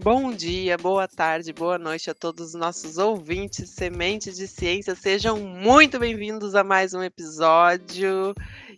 [0.00, 4.94] Bom dia, boa tarde, boa noite a todos os nossos ouvintes, sementes de ciência.
[4.94, 8.32] Sejam muito bem-vindos a mais um episódio.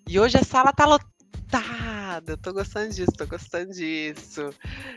[0.09, 2.38] E hoje a sala tá lotada.
[2.38, 4.48] Tô gostando disso, tô gostando disso.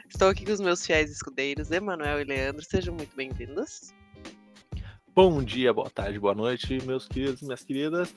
[0.07, 2.64] Estou aqui com os meus fiéis escudeiros, Emanuel e Leandro.
[2.64, 3.94] Sejam muito bem-vindos.
[5.14, 8.16] Bom dia, boa tarde, boa noite, meus queridos minhas queridas.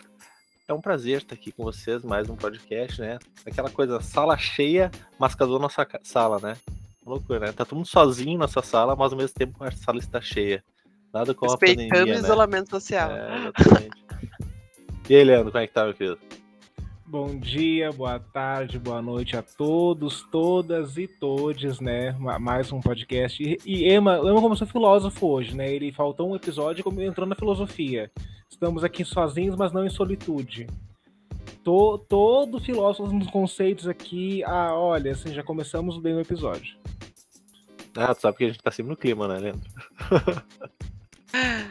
[0.69, 3.19] É um prazer estar aqui com vocês, mais um podcast, né?
[3.45, 6.57] Aquela coisa, sala cheia, mas casou nossa sala, né?
[7.07, 7.53] Loucura, né?
[7.53, 10.63] Tá todo mundo sozinho nessa sala, mas ao mesmo tempo a sala está cheia.
[11.15, 12.21] Nada com a pandemia, Respeitando o né?
[12.21, 13.11] isolamento social.
[13.11, 14.05] É, exatamente.
[15.09, 16.19] e aí, Leandro, como é que tá, meu querido?
[17.09, 22.11] Bom dia, boa tarde, boa noite a todos, todas e todes, né?
[22.41, 23.41] Mais um podcast.
[23.41, 25.73] E, e Emma, Emma começou filósofo hoje, né?
[25.73, 28.11] Ele faltou um episódio e entrou na filosofia.
[28.51, 30.67] Estamos aqui sozinhos, mas não em solitude.
[31.63, 34.43] Tô, todo filósofo nos conceitos aqui.
[34.45, 36.77] Ah, olha, assim, já começamos bem o episódio.
[37.97, 39.71] Ah, tu sabe que a gente tá sempre no clima, né, Leandro?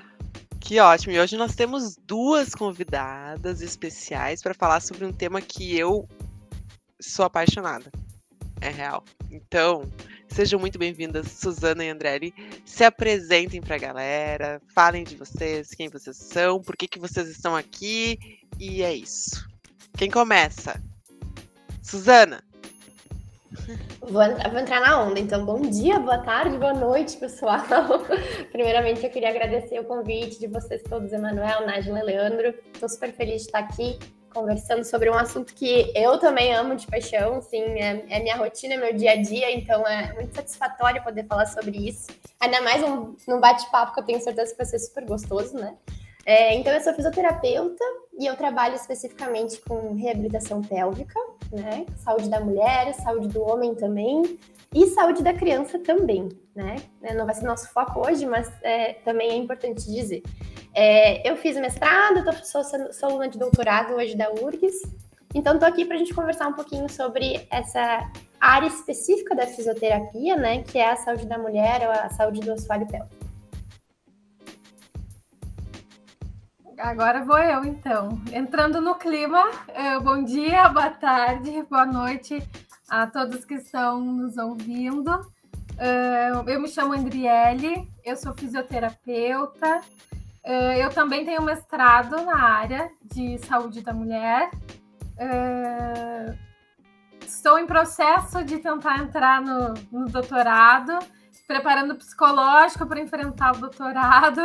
[0.66, 1.14] Que ótimo!
[1.14, 6.10] E hoje nós temos duas convidadas especiais para falar sobre um tema que eu
[7.00, 7.92] sou apaixonada.
[8.60, 9.04] É real.
[9.30, 9.88] Então,
[10.28, 12.34] sejam muito bem-vindas, Suzana e Andrelli.
[12.66, 17.30] Se apresentem para a galera, falem de vocês, quem vocês são, por que, que vocês
[17.30, 18.18] estão aqui,
[18.60, 19.48] e é isso.
[19.96, 20.82] Quem começa?
[21.84, 22.44] Suzana.
[24.00, 25.44] Vou, vou, entrar na onda, então.
[25.44, 27.64] Bom dia, boa tarde, boa noite, pessoal.
[28.52, 32.54] Primeiramente, eu queria agradecer o convite de vocês todos, Emanuel, Nájila e Leandro.
[32.74, 33.98] Estou super feliz de estar aqui
[34.32, 38.74] conversando sobre um assunto que eu também amo de paixão, sim, é, é minha rotina,
[38.74, 42.08] é meu dia a dia, então é muito satisfatório poder falar sobre isso.
[42.40, 45.76] Ainda mais um, num bate-papo que eu tenho certeza que vai ser super gostoso, né?
[46.26, 47.84] É, então, eu sou fisioterapeuta
[48.18, 51.20] e eu trabalho especificamente com reabilitação pélvica,
[51.52, 51.86] né?
[51.98, 54.40] Saúde da mulher, saúde do homem também
[54.74, 56.78] e saúde da criança também, né?
[57.04, 60.24] É, não vai ser nosso foco hoje, mas é, também é importante dizer.
[60.74, 64.82] É, eu fiz mestrado, tô, sou, sou aluna de doutorado hoje da URGS,
[65.36, 70.36] então estou aqui para a gente conversar um pouquinho sobre essa área específica da fisioterapia,
[70.36, 70.64] né?
[70.64, 73.25] Que é a saúde da mulher ou a saúde do assoalho pélvico.
[76.78, 78.22] Agora vou eu, então.
[78.34, 82.44] Entrando no clima, uh, bom dia, boa tarde, boa noite
[82.90, 85.10] a todos que estão nos ouvindo.
[85.12, 89.82] Uh, eu me chamo Andriele, eu sou fisioterapeuta.
[90.46, 94.50] Uh, eu também tenho mestrado na área de saúde da mulher.
[97.26, 101.00] estou em processo de tentar entrar no, no doutorado,
[101.48, 104.42] preparando psicológico para enfrentar o doutorado.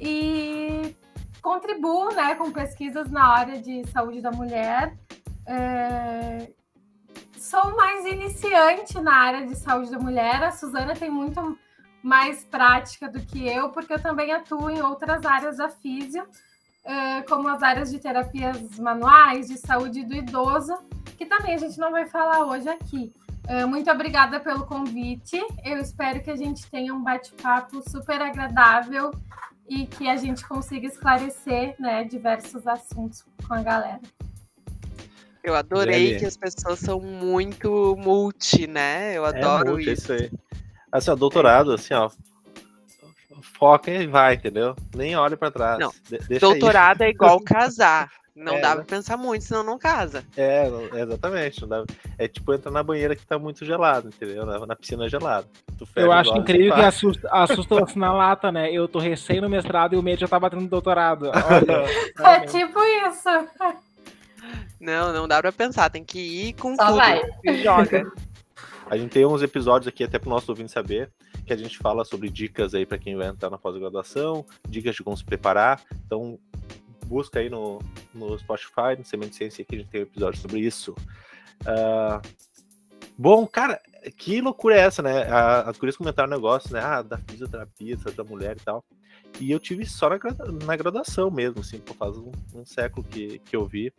[0.00, 0.96] E
[1.42, 4.96] contribuo né, com pesquisas na área de saúde da mulher.
[5.44, 6.48] É...
[7.36, 10.42] Sou mais iniciante na área de saúde da mulher.
[10.44, 11.58] A Suzana tem muito
[12.02, 16.24] mais prática do que eu, porque eu também atuo em outras áreas da físio,
[16.84, 20.74] é, como as áreas de terapias manuais, de saúde do idoso,
[21.16, 23.12] que também a gente não vai falar hoje aqui.
[23.46, 25.40] É, muito obrigada pelo convite.
[25.64, 29.12] Eu espero que a gente tenha um bate-papo super agradável
[29.68, 34.00] e que a gente consiga esclarecer né, diversos assuntos com a galera.
[35.42, 39.16] Eu adorei que as pessoas são muito multi, né?
[39.16, 40.12] Eu é adoro é multi, isso.
[40.12, 40.30] isso aí.
[40.90, 42.10] Assim, ó, doutorado, assim, ó,
[43.58, 44.76] foca e vai, entendeu?
[44.94, 45.78] Nem olha para trás.
[45.78, 45.90] Não,
[46.38, 47.08] doutorado aí.
[47.08, 48.10] é igual casar.
[48.34, 50.24] Não é, dá pra pensar muito, senão não casa.
[50.36, 51.60] É, exatamente.
[51.60, 51.84] Não dá,
[52.16, 54.46] é tipo entrar na banheira que tá muito gelado, entendeu?
[54.46, 55.46] Na, na piscina gelada.
[55.94, 58.72] Eu acho incrível que assusta, assusta assim na lata, né?
[58.72, 61.26] Eu tô recém no mestrado e o medo já tá batendo no doutorado.
[61.26, 61.84] Olha,
[62.36, 63.28] é tipo isso.
[64.80, 66.96] Não, não dá pra pensar, tem que ir com Só tudo.
[66.96, 67.22] Vai.
[67.44, 68.10] E joga.
[68.90, 71.10] A gente tem uns episódios aqui, até pro nosso ouvinte saber,
[71.46, 75.02] que a gente fala sobre dicas aí para quem vai entrar na pós-graduação, dicas de
[75.02, 75.80] como se preparar.
[76.04, 76.38] Então,
[77.12, 77.78] busca aí no,
[78.14, 80.94] no Spotify, no Semente Ciência, que a gente tem um episódio sobre isso.
[81.60, 82.26] Uh,
[83.18, 83.78] bom, cara,
[84.16, 85.24] que loucura é essa, né?
[85.24, 86.80] A, as gurias comentaram um negócio, né?
[86.80, 88.82] Ah, da fisioterapia, da mulher e tal.
[89.38, 90.18] E eu tive só na,
[90.64, 93.92] na graduação mesmo, assim, por faz um, um, século que, que eu vi.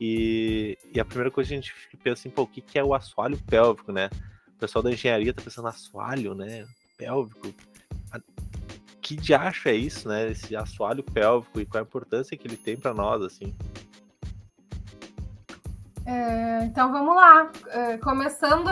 [0.00, 2.84] E, e a primeira coisa que a gente pensa assim, pô, o que, que é
[2.84, 4.10] o assoalho pélvico, né?
[4.48, 6.66] O pessoal da engenharia tá pensando assoalho, né?
[6.96, 7.54] Pélvico
[9.08, 10.30] que diacho é isso, né?
[10.30, 13.56] Esse assoalho pélvico e qual a importância que ele tem para nós, assim.
[16.04, 18.68] É, então vamos lá, é, começando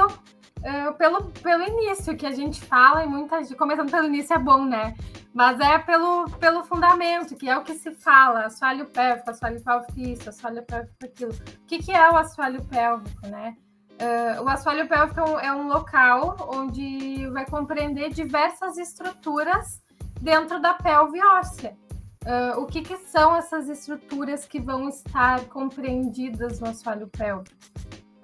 [0.62, 4.38] é, pelo, pelo início que a gente fala e muita gente, começando pelo início é
[4.38, 4.94] bom, né?
[5.33, 10.00] Mas é pelo, pelo fundamento, que é o que se fala, assoalho pélvico, assoalho pélvico
[10.00, 11.32] isso, assoalho pélvico aquilo.
[11.32, 13.56] O que, que é o assoalho pélvico, né?
[13.93, 19.86] Uh, o assoalho pélvico é um, é um local onde vai compreender diversas estruturas
[20.26, 21.76] dentro da pelve óssea.
[22.25, 27.56] Uh, o que, que, são essas estruturas que vão estar compreendidas no assoalho pélvico?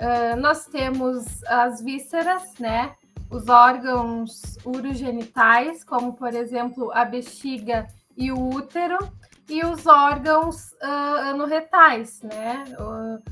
[0.00, 2.96] Uh, nós temos as vísceras, né?
[3.30, 8.98] Os órgãos urogenitais, como por exemplo a bexiga e o útero,
[9.48, 12.64] e os órgãos uh, anorretais, né?
[12.80, 13.22] Uh,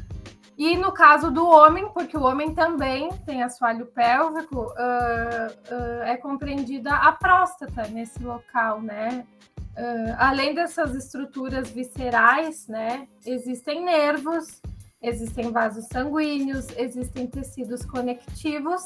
[0.61, 6.19] e no caso do homem, porque o homem também tem assoalho pélvico, uh, uh, é
[6.19, 9.27] compreendida a próstata nesse local, né?
[9.57, 13.09] Uh, além dessas estruturas viscerais, né?
[13.25, 14.61] Existem nervos,
[15.01, 18.83] existem vasos sanguíneos, existem tecidos conectivos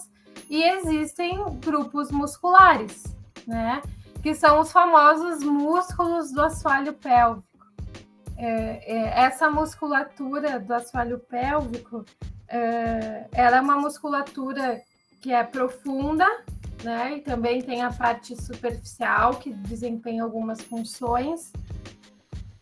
[0.49, 3.03] e existem grupos musculares,
[3.49, 3.83] né?
[4.23, 7.54] Que são os famosos músculos do assoalho pélvico.
[8.37, 12.05] É, é, essa musculatura do assoalho pélvico,
[12.49, 14.83] é, ela é uma musculatura
[15.21, 16.27] que é profunda,
[16.83, 17.17] né?
[17.17, 21.53] E também tem a parte superficial que desempenha algumas funções.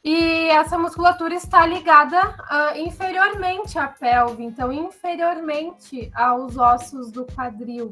[0.04, 7.90] E essa musculatura está ligada uh, inferiormente à pelve, então inferiormente aos ossos do quadril,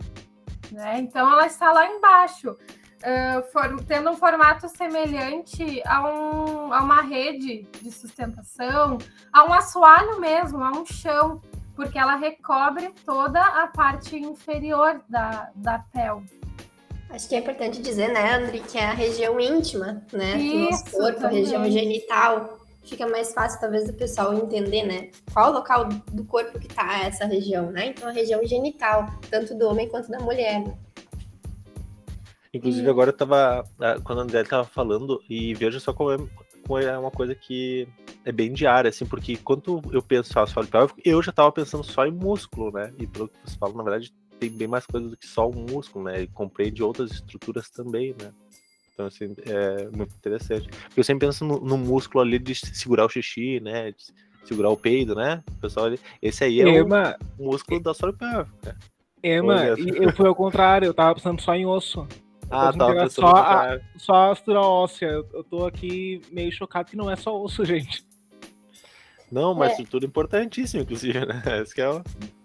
[0.73, 0.99] né?
[0.99, 2.57] Então ela está lá embaixo
[3.05, 8.99] uh, for, tendo um formato semelhante a, um, a uma rede de sustentação,
[9.33, 11.41] a um assoalho mesmo, a um chão,
[11.75, 16.27] porque ela recobre toda a parte inferior da, da pele.
[17.09, 20.71] Acho que é importante dizer, né, André, que é a região íntima, né, Isso, do
[20.71, 21.39] nosso corpo, também.
[21.39, 22.61] a região genital.
[22.85, 27.03] Fica mais fácil, talvez, do pessoal entender, né, qual o local do corpo que tá
[27.05, 27.89] essa região, né?
[27.89, 30.65] Então, a região genital, tanto do homem quanto da mulher.
[32.53, 32.91] Inclusive, e...
[32.91, 33.65] agora eu tava.
[34.05, 36.17] Quando a André tava falando, e veja só como é,
[36.67, 37.87] como é uma coisa que
[38.25, 41.85] é bem diária, assim, porque quando eu penso em asfalto pélvico, eu já tava pensando
[41.85, 42.93] só em músculo, né?
[42.99, 45.55] E pelo que você fala, na verdade, tem bem mais coisa do que só o
[45.55, 46.23] músculo, né?
[46.23, 48.33] E compreende outras estruturas também, né?
[48.93, 50.69] Então, assim, é muito interessante.
[50.69, 53.93] Porque eu sempre penso no, no músculo ali de segurar o xixi, né?
[53.93, 54.13] De
[54.45, 55.43] segurar o peido, né?
[55.51, 55.87] O pessoal,
[56.21, 58.77] esse aí é Ema, o músculo da sua pélvica.
[59.23, 62.07] Ema, eu fui ao contrário, eu tava pensando só em osso.
[62.51, 63.09] Ah, tá.
[63.09, 65.07] Só a, só a estrutura óssea.
[65.33, 68.05] Eu tô aqui meio chocado que não é só osso, gente.
[69.31, 69.73] Não, mas é.
[69.73, 71.43] estrutura importantíssima, inclusive, né?
[71.63, 72.03] Esse que é o...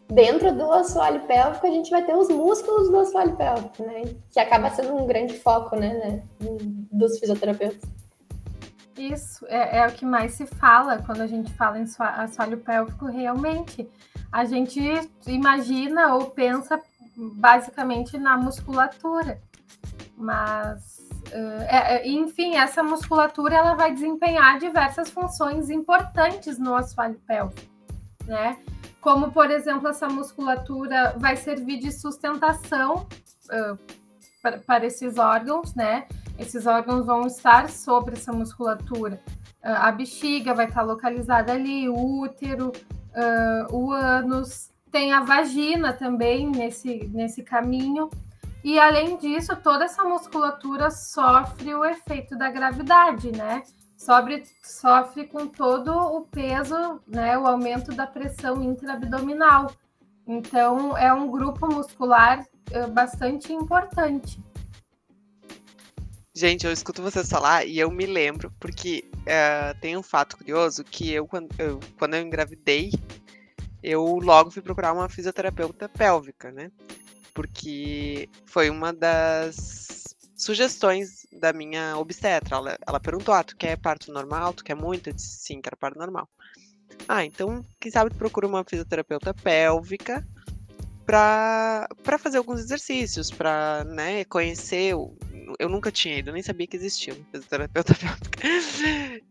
[0.08, 4.04] Dentro do assoalho pélvico, a gente vai ter os músculos do assoalho pélvico, né?
[4.30, 5.96] Que acaba sendo um grande foco, né?
[5.96, 6.24] né?
[6.92, 7.82] Dos fisioterapeutas.
[8.96, 13.08] Isso, é, é, o que mais se fala quando a gente fala em assoalho pélvico,
[13.08, 13.90] realmente.
[14.32, 14.80] A gente
[15.26, 16.80] imagina ou pensa
[17.18, 19.42] basicamente na musculatura.
[20.18, 27.70] Mas, uh, é, enfim, essa musculatura ela vai desempenhar diversas funções importantes no assoalho pélvico,
[28.26, 28.58] né?
[29.02, 33.06] Como, por exemplo, essa musculatura vai servir de sustentação
[33.52, 33.78] uh,
[34.42, 36.08] para, para esses órgãos, né?
[36.40, 39.22] Esses órgãos vão estar sobre essa musculatura.
[39.64, 42.72] Uh, a bexiga vai estar localizada ali, o útero,
[43.72, 48.10] o ânus, tem a vagina também nesse, nesse caminho.
[48.66, 53.62] E além disso, toda essa musculatura sofre o efeito da gravidade, né?
[53.96, 57.38] Sofre, sofre com todo o peso, né?
[57.38, 59.72] O aumento da pressão intraabdominal.
[60.26, 64.44] Então, é um grupo muscular é, bastante importante.
[66.34, 70.84] Gente, eu escuto vocês falar e eu me lembro, porque uh, tem um fato curioso
[70.84, 72.92] que eu quando, eu, quando eu engravidei,
[73.84, 76.72] eu logo fui procurar uma fisioterapeuta pélvica, né?
[77.36, 82.56] Porque foi uma das sugestões da minha obstetra.
[82.56, 84.54] Ela, ela perguntou: ah, tu quer parto normal?
[84.54, 85.10] Tu quer muito?
[85.10, 86.28] Eu disse: sim, quero parto normal.
[87.08, 90.26] Ah, então, quem sabe tu procura uma fisioterapeuta pélvica
[91.06, 91.88] para
[92.18, 94.94] fazer alguns exercícios, para né, conhecer.
[95.60, 98.48] Eu nunca tinha ido, nem sabia que existia uma fisioterapeuta pélvica.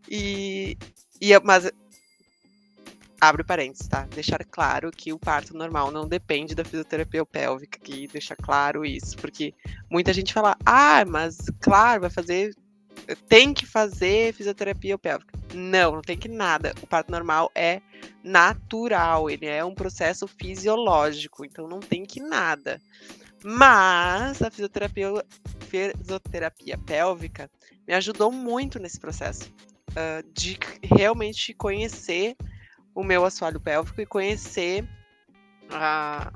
[0.09, 0.77] E,
[1.21, 1.71] e, mas
[3.29, 4.07] abre parênteses, tá?
[4.15, 9.17] Deixar claro que o parto normal não depende da fisioterapia pélvica, que deixa claro isso,
[9.17, 9.55] porque
[9.91, 12.55] muita gente fala, ah, mas claro, vai fazer,
[13.29, 15.39] tem que fazer fisioterapia pélvica.
[15.55, 16.75] Não, não tem que nada.
[16.83, 17.81] O parto normal é
[18.23, 22.81] natural, ele é um processo fisiológico, então não tem que nada.
[23.43, 25.25] Mas a fisioterapia,
[25.69, 27.51] fisioterapia pélvica
[27.87, 29.53] me ajudou muito nesse processo
[29.91, 32.35] uh, de realmente conhecer
[32.95, 34.89] o meu assoalho pélvico e conhecer
[35.71, 36.33] a.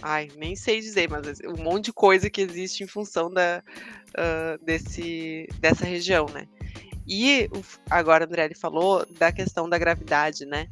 [0.00, 3.62] Ai, nem sei dizer, mas um monte de coisa que existe em função da,
[4.10, 6.48] uh, desse, dessa região, né?
[7.06, 7.48] E
[7.88, 10.68] agora a André falou da questão da gravidade, né?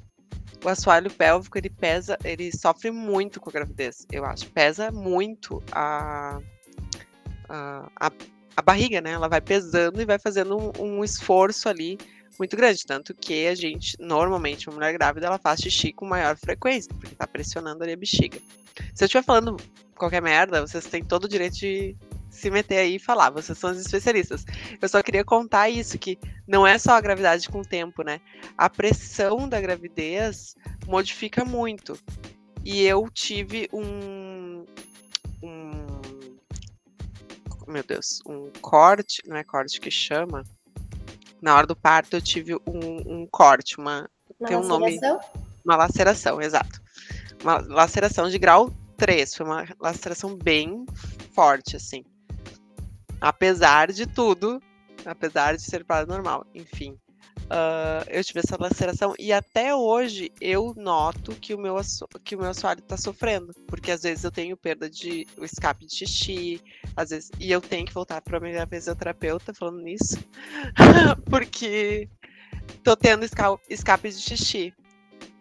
[0.64, 4.46] o assoalho pélvico ele pesa, ele sofre muito com a gravidez, eu acho.
[4.50, 6.38] Pesa muito a,
[7.48, 8.12] a, a,
[8.56, 9.12] a barriga, né?
[9.12, 11.98] Ela vai pesando e vai fazendo um, um, esforço ali
[12.38, 12.84] muito grande.
[12.84, 17.14] Tanto que a gente, normalmente, uma mulher grávida, ela faz xixi com maior frequência, porque
[17.14, 18.38] tá pressionando ali a bexiga.
[18.94, 19.56] Se eu estiver falando
[19.94, 21.96] qualquer merda, vocês têm todo o direito de
[22.30, 24.44] se meter aí e falar, vocês são os especialistas.
[24.80, 28.20] Eu só queria contar isso, que não é só a gravidade com o tempo, né?
[28.56, 30.54] A pressão da gravidez
[30.86, 31.98] modifica muito.
[32.64, 34.64] E eu tive um.
[35.42, 35.70] um
[37.66, 40.44] meu Deus, um corte, não é corte que chama.
[41.40, 44.08] Na hora do parto eu tive um, um corte, uma.
[44.38, 45.14] Uma tem um laceração?
[45.14, 45.24] nome.
[45.64, 46.80] Uma laceração, exato.
[47.42, 49.34] Uma laceração de grau 3.
[49.34, 50.84] Foi uma laceração bem
[51.34, 52.04] forte, assim.
[53.20, 54.62] Apesar de tudo,
[55.04, 56.98] apesar de ser parada normal, enfim.
[57.50, 61.74] Uh, eu tive essa laceração e até hoje eu noto que o meu,
[62.22, 65.84] que o meu assoalho está sofrendo, porque às vezes eu tenho perda de o escape
[65.84, 66.62] de xixi,
[66.96, 70.18] às vezes e eu tenho que voltar para minha fisioterapeuta falando nisso,
[71.30, 72.08] porque
[72.82, 74.74] tô tendo escape de xixi.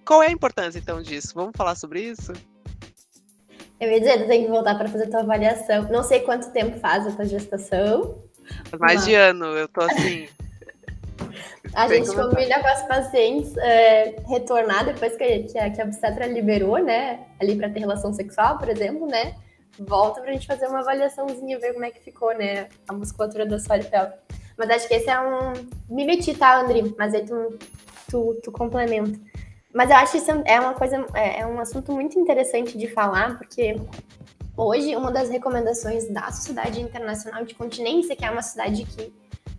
[0.06, 1.34] Qual é a importância então disso?
[1.36, 2.34] Vamos falar sobre isso?
[3.80, 5.84] Eu ia dizer, tu tem que voltar para fazer tua avaliação.
[5.84, 8.24] Não sei quanto tempo faz a tua gestação.
[8.78, 9.06] Mais mas...
[9.06, 10.28] de ano, eu tô assim.
[11.74, 16.28] a gente combina com as pacientes é, retornar depois que, que, a, que a obstetra
[16.28, 17.26] liberou, né?
[17.40, 19.36] Ali para ter relação sexual, por exemplo, né?
[19.80, 22.68] Volta pra gente fazer uma avaliaçãozinha, ver como é que ficou, né?
[22.88, 24.20] A musculatura assoalho pélvico.
[24.58, 25.54] Mas acho que esse é um.
[25.90, 26.94] Me meti, tá, Andri?
[26.98, 27.58] Mas aí tu,
[28.10, 29.20] tu, tu complementa.
[29.74, 32.88] Mas eu acho que isso é uma coisa, é, é um assunto muito interessante de
[32.88, 33.76] falar, porque
[34.58, 39.14] hoje uma das recomendações da Sociedade Internacional de Continência, que é uma sociedade que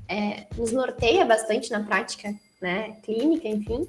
[0.08, 3.86] é, nos norteia bastante na prática né, clínica, enfim,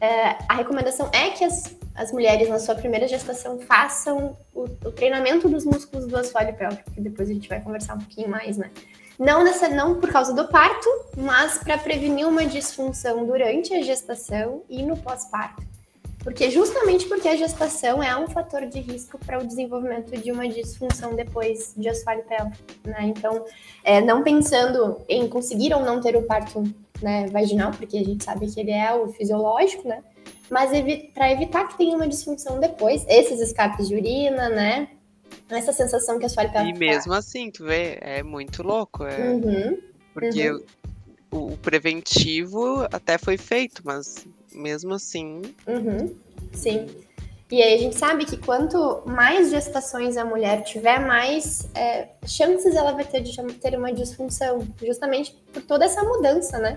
[0.00, 4.92] é, a recomendação é que as, as mulheres na sua primeira gestação façam o, o
[4.92, 8.56] treinamento dos músculos do assoalho pélvico, que depois a gente vai conversar um pouquinho mais,
[8.56, 8.70] né?
[9.18, 14.62] Não, nessa, não por causa do parto, mas para prevenir uma disfunção durante a gestação
[14.68, 15.62] e no pós-parto.
[16.22, 20.46] Porque justamente porque a gestação é um fator de risco para o desenvolvimento de uma
[20.48, 23.04] disfunção depois de assoalho pélvico, né?
[23.04, 23.44] Então,
[23.82, 26.62] é, não pensando em conseguir ou não ter o parto
[27.00, 30.02] né, vaginal, porque a gente sabe que ele é o fisiológico, né?
[30.50, 34.88] Mas evi para evitar que tenha uma disfunção depois, esses escapes de urina, né?
[35.50, 39.04] essa sensação que a sua pélvica E mesmo assim, tu vê, é muito louco.
[39.04, 39.30] É...
[39.30, 39.78] Uhum,
[40.12, 40.64] porque uhum.
[41.30, 45.42] O, o, preventivo até foi feito, mas mesmo assim.
[45.66, 46.14] Uhum,
[46.52, 46.86] sim.
[47.50, 52.74] E aí a gente sabe que quanto mais gestações a mulher tiver, mais é, chances
[52.74, 56.76] ela vai ter de ter uma disfunção, justamente por toda essa mudança, né?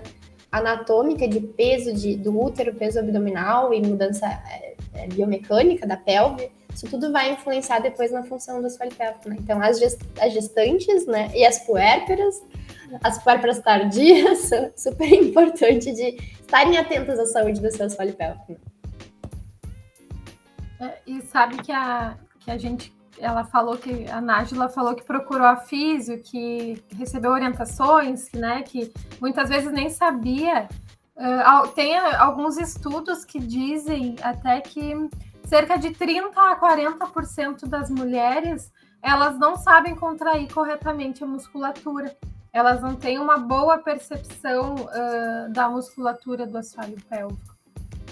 [0.50, 6.50] Anatômica de peso de, do útero, peso abdominal e mudança é, é, biomecânica da pelve
[6.74, 9.36] isso tudo vai influenciar depois na função do assoalho pélvico, né?
[9.38, 12.42] Então, as, gest as gestantes, né, e as puérperas,
[13.02, 18.52] as puérperas tardias, são super importante de estarem atentas à saúde do seu assoalho pélvico.
[18.52, 18.58] Né?
[20.80, 25.04] É, e sabe que a, que a gente, ela falou que, a Nájila falou que
[25.04, 30.68] procurou a físio, que recebeu orientações, né, que muitas vezes nem sabia.
[31.16, 35.08] Uh, tem alguns estudos que dizem até que
[35.44, 38.72] cerca de 30 a 40% das mulheres
[39.02, 42.14] elas não sabem contrair corretamente a musculatura.
[42.52, 47.49] Elas não têm uma boa percepção uh, da musculatura do assoalho pélvico.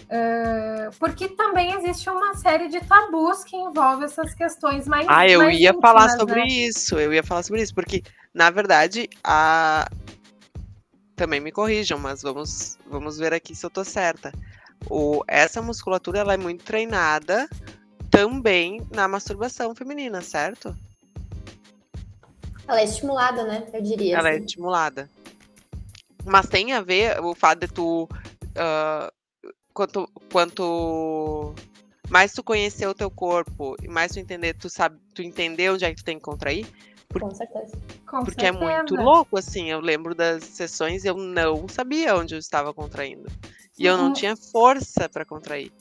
[0.08, 5.06] Uh, porque também existe uma série de tabus que envolvem essas questões mais.
[5.06, 6.46] Ah, eu mais ia íntimas, falar sobre né?
[6.46, 6.98] isso.
[6.98, 9.86] Eu ia falar sobre isso, porque, na verdade, a.
[11.14, 14.32] Também me corrijam, mas vamos, vamos ver aqui se eu tô certa.
[14.88, 17.48] O, essa musculatura ela é muito treinada
[18.08, 20.74] também na masturbação feminina, certo?
[22.66, 23.66] Ela é estimulada, né?
[23.74, 24.16] Eu diria.
[24.16, 24.40] Ela é assim.
[24.40, 25.10] é estimulada.
[26.24, 28.04] Mas tem a ver o fato de tu.
[28.04, 29.17] Uh,
[29.78, 31.54] quanto, quanto
[32.10, 35.84] mais tu conhecer o teu corpo e mais tu entender, tu sabe, tu entender onde
[35.84, 36.66] é que tu tem que contrair.
[37.08, 37.78] Por, Com certeza.
[38.04, 38.64] Com porque certeza.
[38.64, 39.70] é muito louco, assim.
[39.70, 43.30] Eu lembro das sessões e eu não sabia onde eu estava contraindo.
[43.78, 44.12] E eu não uhum.
[44.12, 45.72] tinha força para contrair.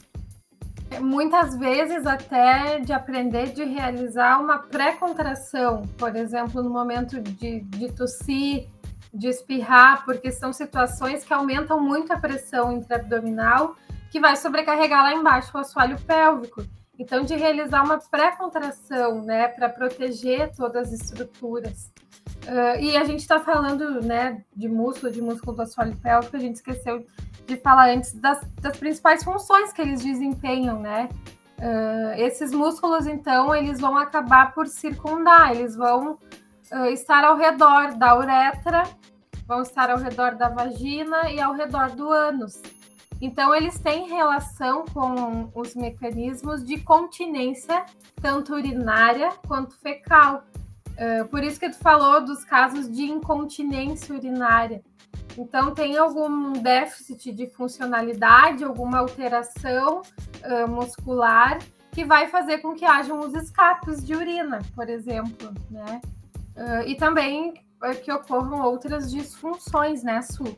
[1.02, 7.92] Muitas vezes, até de aprender de realizar uma pré-contração, por exemplo, no momento de, de
[7.92, 8.70] tossir,
[9.14, 13.76] de espirrar, porque são situações que aumentam muito a pressão intraabdominal,
[14.12, 16.64] que vai sobrecarregar lá embaixo o assoalho pélvico.
[17.00, 21.92] Então, de realizar uma pré-contração, né, para proteger todas as estruturas.
[22.44, 26.40] Uh, e a gente está falando, né, de músculo, de músculo do assoalho pélvico, a
[26.40, 27.06] gente esqueceu
[27.46, 31.08] de falar antes das, das principais funções que eles desempenham, né?
[31.60, 36.18] Uh, esses músculos, então, eles vão acabar por circundar, eles vão
[36.72, 38.84] uh, estar ao redor da uretra,
[39.48, 42.62] vão estar ao redor da vagina e ao redor do ânus.
[43.20, 47.86] Então, eles têm relação com os mecanismos de continência,
[48.22, 50.44] tanto urinária quanto fecal.
[50.92, 54.84] Uh, por isso que tu falou dos casos de incontinência urinária.
[55.38, 61.60] Então, tem algum déficit de funcionalidade, alguma alteração uh, muscular
[61.92, 66.02] que vai fazer com que hajam os escapes de urina, por exemplo, né?
[66.56, 67.54] Uh, e também
[68.04, 70.58] que ocorram outras disfunções, né, Su?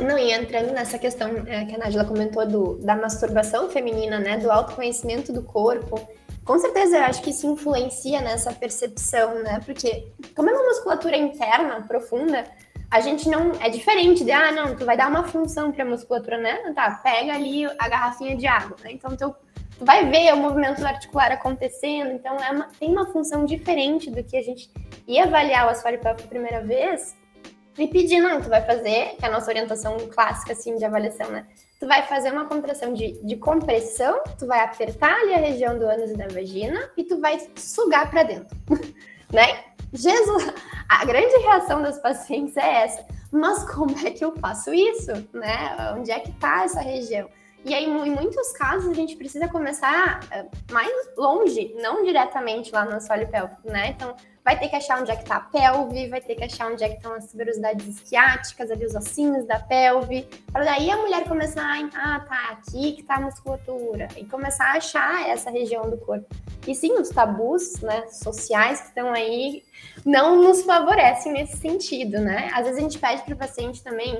[0.00, 4.38] Não, e entrando nessa questão é, que a Nájila comentou do, da masturbação feminina, né,
[4.38, 6.00] do autoconhecimento do corpo,
[6.44, 11.16] com certeza eu acho que isso influencia nessa percepção, né, porque como é uma musculatura
[11.16, 12.44] interna, profunda,
[12.90, 13.52] a gente não.
[13.60, 16.72] É diferente de, ah, não, tu vai dar uma função para a musculatura, né?
[16.74, 18.92] Tá, pega ali a garrafinha de água, né?
[18.92, 19.34] Então, tu,
[19.78, 24.24] tu vai ver o movimento articular acontecendo, então é uma, tem uma função diferente do
[24.24, 24.70] que a gente
[25.06, 27.14] ia avaliar o assoalho pélvico a primeira vez
[27.78, 31.30] e pedir, não, tu vai fazer, que é a nossa orientação clássica, assim, de avaliação,
[31.30, 31.46] né?
[31.78, 35.86] Tu vai fazer uma contração de, de compressão, tu vai apertar ali a região do
[35.86, 38.56] ânus e da vagina e tu vai sugar para dentro,
[39.32, 39.64] né?
[39.92, 40.52] Jesus,
[40.88, 43.06] a grande reação das pacientes é essa.
[43.30, 45.94] Mas como é que eu faço isso, né?
[45.96, 47.28] Onde é que está essa região?
[47.64, 52.84] E aí, em muitos casos, a gente precisa começar eh, mais longe, não diretamente lá
[52.84, 53.88] no assoalho pélvico, né?
[53.88, 54.14] Então,
[54.48, 56.82] vai ter que achar onde é que tá a pelve, vai ter que achar onde
[56.82, 61.28] é que estão as tuberosidades esquiáticas, ali os ossinhos da pelve, para daí a mulher
[61.28, 65.90] começar a, ah, tá, aqui que tá a musculatura, e começar a achar essa região
[65.90, 66.34] do corpo.
[66.66, 69.64] E sim, os tabus, né, sociais que estão aí
[70.02, 72.50] não nos favorecem nesse sentido, né?
[72.54, 74.18] Às vezes a gente pede para o paciente também,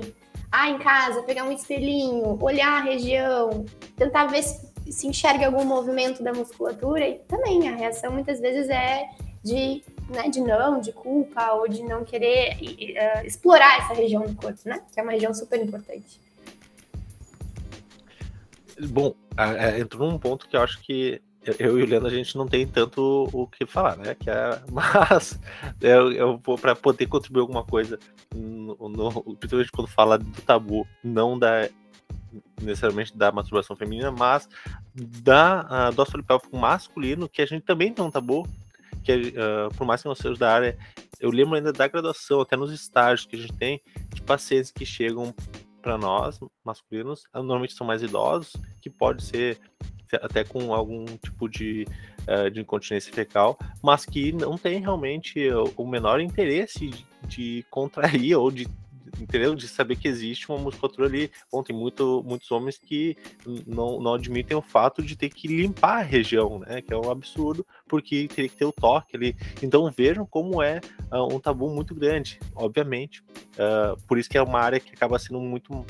[0.51, 3.65] ah, em casa, pegar um espelhinho, olhar a região,
[3.97, 8.69] tentar ver se, se enxerga algum movimento da musculatura, e também a reação muitas vezes
[8.69, 9.09] é
[9.43, 14.35] de, né, de não, de culpa ou de não querer uh, explorar essa região do
[14.35, 14.81] corpo, né?
[14.91, 16.19] Que é uma região super importante.
[18.89, 19.13] Bom,
[19.77, 21.21] entrou num ponto que eu acho que
[21.57, 24.15] eu e o Leandro a gente não tem tanto o que falar, né?
[24.15, 25.39] Que é, mas
[25.81, 27.97] eu, eu para poder contribuir alguma coisa,
[28.33, 31.69] no, no, principalmente quando fala do tabu, não da
[32.61, 34.47] necessariamente da masturbação feminina, mas
[34.93, 38.47] da uh, do assoalho masculino, que a gente também tem um tabu,
[39.03, 40.77] que uh, por mais que não seja da área,
[41.19, 43.81] eu lembro ainda da graduação, até nos estágios que a gente tem,
[44.13, 45.33] de pacientes que chegam
[45.81, 49.59] para nós, masculinos, normalmente são mais idosos, que pode ser
[50.21, 51.85] até com algum tipo de,
[52.27, 55.39] uh, de incontinência fecal, mas que não tem realmente
[55.75, 58.67] o menor interesse de, de contrair ou de
[59.19, 59.55] entendeu?
[59.55, 61.31] De saber que existe uma musculatura ali.
[61.51, 63.17] Bom, tem muito, muitos homens que
[63.65, 66.81] não, não admitem o fato de ter que limpar a região, né?
[66.81, 69.35] Que é um absurdo, porque teria que ter o toque ali.
[69.61, 70.79] Então vejam como é
[71.11, 73.21] uh, um tabu muito grande, obviamente.
[73.53, 75.85] Uh, por isso que é uma área que acaba sendo muito.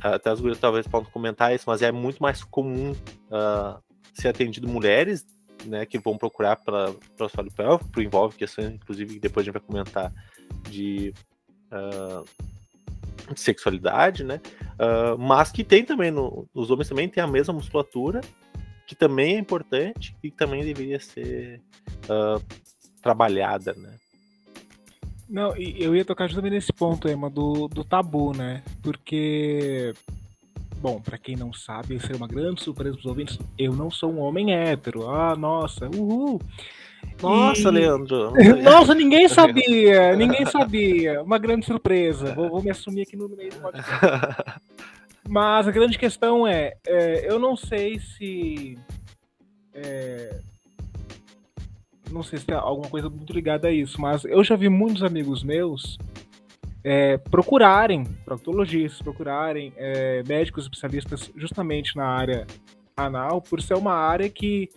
[0.00, 4.68] até as gurias talvez possam comentar isso, mas é muito mais comum uh, ser atendido
[4.68, 5.24] mulheres
[5.64, 9.54] né, que vão procurar para o assoalho pélvico, envolve questões, inclusive, que depois a gente
[9.54, 10.12] vai comentar
[10.68, 11.12] de
[11.72, 12.24] uh,
[13.32, 14.40] de sexualidade, né?
[14.78, 18.20] Uh, mas que tem também, no, os homens também têm a mesma musculatura,
[18.86, 21.60] que também é importante e que também deveria ser
[22.04, 22.42] uh,
[23.02, 23.94] trabalhada, né?
[25.28, 28.62] Não, eu ia tocar justamente nesse ponto, Emma, do, do tabu, né?
[28.82, 29.92] Porque,
[30.78, 33.90] bom, para quem não sabe, isso é uma grande surpresa para os ouvintes, eu não
[33.90, 35.06] sou um homem hétero.
[35.06, 36.40] Ah, nossa, uhul!
[37.22, 37.72] Nossa, e...
[37.72, 38.32] Leandro.
[38.62, 41.22] Nossa, ninguém sabia, ninguém sabia.
[41.22, 42.34] Uma grande surpresa.
[42.34, 43.90] Vou, vou me assumir aqui no meio do podcast.
[45.28, 48.78] Mas a grande questão é, é eu não sei se.
[49.74, 50.40] É,
[52.10, 55.02] não sei se tem alguma coisa muito ligada a isso, mas eu já vi muitos
[55.02, 55.98] amigos meus
[56.82, 62.46] é, procurarem proctologistas, procurarem é, médicos especialistas justamente na área
[62.96, 64.70] anal, por ser uma área que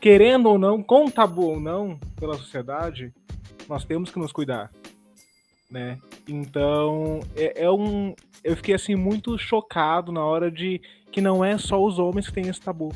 [0.00, 3.12] querendo ou não, com tabu ou não, pela sociedade,
[3.68, 4.70] nós temos que nos cuidar,
[5.70, 5.98] né?
[6.28, 10.80] Então, é, é, um, eu fiquei assim muito chocado na hora de
[11.10, 12.92] que não é só os homens que têm esse tabu.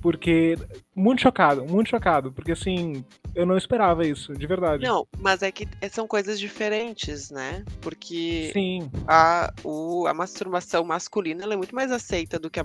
[0.00, 0.56] Porque
[0.94, 4.84] muito chocado, muito chocado, porque assim, eu não esperava isso, de verdade.
[4.84, 7.64] Não, mas é que são coisas diferentes, né?
[7.80, 8.90] Porque Sim.
[9.08, 12.64] A, o, a masturbação masculina é muito mais aceita do que a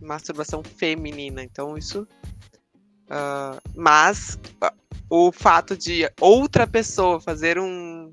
[0.00, 1.42] masturbação feminina.
[1.42, 2.06] Então isso.
[3.04, 8.12] Uh, mas uh, o fato de outra pessoa fazer um,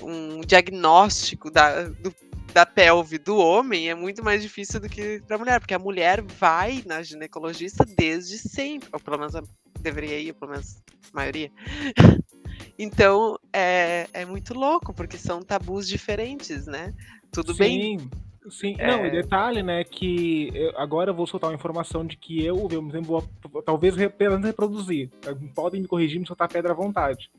[0.00, 2.14] um, diagnóstico da, do,
[2.54, 5.78] da pelve do homem é muito mais difícil do que para a mulher, porque a
[5.78, 9.34] mulher vai na ginecologista desde sempre, ou pelo menos
[9.82, 11.50] deveria ir, pelo menos a maioria.
[12.78, 16.94] Então é, é muito louco, porque são tabus diferentes, né?
[17.30, 17.58] Tudo Sim.
[17.58, 18.10] bem.
[18.50, 18.86] Sim, É.
[18.86, 22.66] não, e detalhe, né, que eu- agora eu vou soltar uma informação de que eu,
[22.72, 25.10] eu mesmo vou talvez apenas reproduzir.
[25.54, 27.30] Podem me corrigir, me soltar pedra à vontade.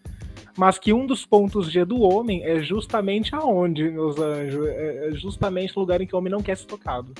[0.56, 4.68] Mas que um dos pontos G do homem é justamente aonde, meus anjos?
[4.68, 7.14] É é justamente o lugar em que o homem não quer ser tocado.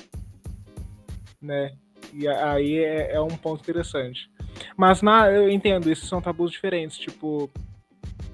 [1.40, 1.72] Né?
[2.12, 4.30] E aí é, é um ponto interessante.
[4.76, 7.50] Mas na, eu entendo, esses são tabus diferentes, tipo.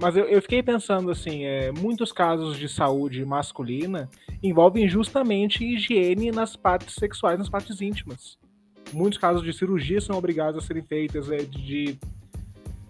[0.00, 4.08] Mas eu, eu fiquei pensando assim, é, muitos casos de saúde masculina
[4.42, 8.38] envolvem justamente higiene nas partes sexuais, nas partes íntimas.
[8.92, 11.98] Muitos casos de cirurgia são obrigados a serem feitas é, de,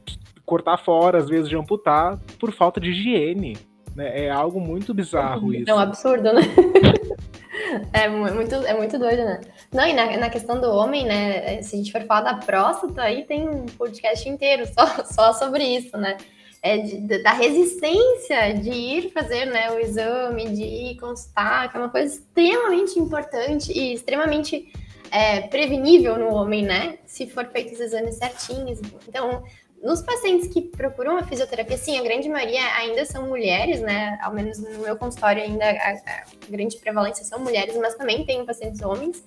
[0.05, 3.57] de cortar fora, às vezes de amputar, por falta de higiene.
[3.97, 4.27] né?
[4.27, 5.71] É algo muito bizarro isso.
[5.71, 6.43] É um absurdo, né?
[7.93, 9.41] É mu- muito, é muito doido, né?
[9.73, 11.63] Não, e na, na questão do homem, né?
[11.63, 15.65] Se a gente for falar da próstata, aí tem um podcast inteiro só, só sobre
[15.65, 16.17] isso, né?
[16.63, 21.81] É de- da resistência de ir fazer né, o exame, de ir consultar, que é
[21.81, 24.73] uma coisa extremamente importante e extremamente
[25.11, 26.99] é, prevenível no homem, né?
[27.07, 28.81] Se for feitos os exames certinhos.
[29.09, 29.43] Então,
[29.83, 34.19] nos pacientes que procuram a fisioterapia, sim, a grande maioria ainda são mulheres, né?
[34.23, 38.45] Ao menos no meu consultório ainda a, a grande prevalência são mulheres, mas também tenho
[38.45, 39.23] pacientes homens.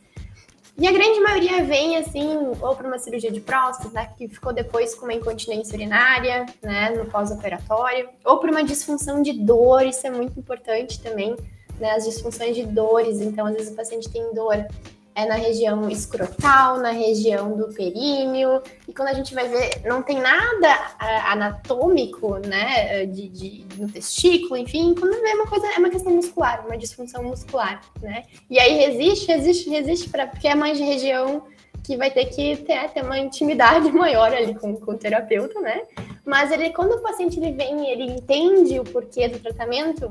[0.78, 4.96] E a grande maioria vem assim, ou para uma cirurgia de próstata, que ficou depois
[4.96, 10.10] com uma incontinência urinária, né, no pós-operatório, ou por uma disfunção de dor, isso é
[10.10, 11.36] muito importante também,
[11.80, 13.22] né, as disfunções de dores.
[13.22, 14.66] Então, às vezes o paciente tem dor
[15.14, 20.02] é na região escrotal, na região do períneo, e quando a gente vai ver, não
[20.02, 25.78] tem nada ah, anatômico, né, de, de- no testículo, enfim, quando vê uma coisa, é
[25.78, 30.56] uma questão muscular, uma disfunção muscular, né, e aí resiste, resiste, resiste, pra, porque é
[30.56, 31.44] uma região
[31.84, 35.82] que vai ter que ter, ter uma intimidade maior ali com, com o terapeuta, né,
[36.26, 40.10] mas ele, quando o paciente ele vem ele entende o porquê do tratamento,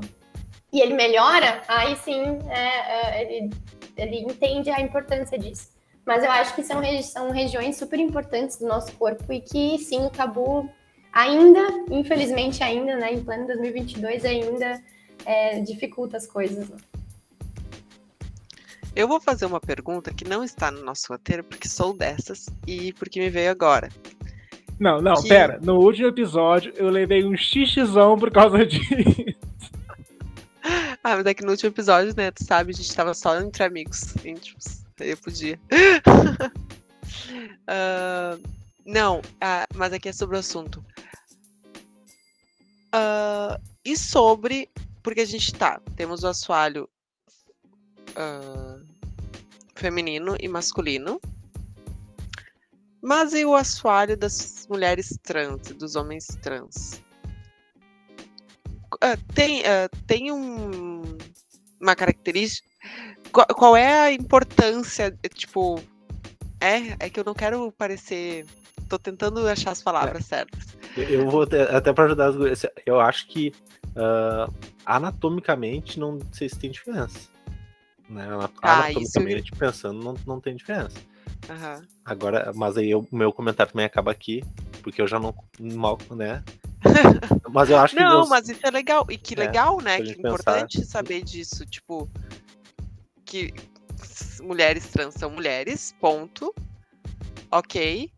[0.73, 3.49] e ele melhora, aí sim, é, é, ele
[4.01, 5.69] ele entende a importância disso.
[6.05, 9.77] Mas eu acho que são, regi- são regiões super importantes do nosso corpo e que,
[9.77, 10.67] sim, o tabu
[11.13, 11.61] ainda,
[11.91, 14.81] infelizmente ainda, né, em plano 2022, ainda
[15.25, 16.67] é, dificulta as coisas.
[16.69, 16.77] né?
[18.95, 22.91] Eu vou fazer uma pergunta que não está no nosso roteiro, porque sou dessas e
[22.93, 23.89] porque me veio agora.
[24.79, 25.59] Não, não, Que- pera.
[25.61, 29.23] No último episódio eu levei um xixizão por causa disso.
[31.03, 33.63] Ah, mas é que no último episódio, né, tu sabe, a gente tava só entre
[33.63, 34.83] amigos íntimos.
[34.99, 35.59] Eu podia.
[37.67, 38.37] Ah,
[38.85, 40.83] não, ah, mas aqui é sobre o assunto.
[42.91, 44.69] Ah, e sobre.
[45.03, 46.89] Porque a gente tá, temos o assoalho
[48.15, 48.79] ah,
[49.75, 51.19] feminino e masculino.
[53.01, 57.01] Mas e o assoalho das mulheres trans dos homens trans?
[58.99, 61.01] Ah, tem, ah, tem um,
[61.79, 62.67] uma característica.
[63.31, 65.15] Qual, qual é a importância?
[65.33, 65.81] Tipo,
[66.59, 68.45] é, é que eu não quero parecer.
[68.89, 70.75] Tô tentando achar as palavras certas.
[71.09, 72.65] Eu vou te- até para ajudar as gurias.
[72.85, 73.53] Eu acho que
[73.95, 74.49] ah,
[74.85, 77.29] anatomicamente não sei se tem diferença.
[78.09, 78.25] Né?
[78.25, 80.97] Ana- Ah, isso Anatomicamente pensando, não, não tem diferença.
[81.49, 81.81] Aham.
[82.03, 84.43] Agora, mas aí o meu comentário também acaba aqui,
[84.81, 86.43] porque eu já não mal, né?
[87.51, 89.05] Mas eu acho que Não, Deus- mas isso é legal.
[89.09, 90.01] E que É, legal, né?
[90.01, 91.65] Que importante saber disso.
[91.65, 92.09] Tipo,
[93.25, 93.53] que
[94.41, 96.53] mulheres trans são mulheres, ponto.
[97.51, 98.11] Ok.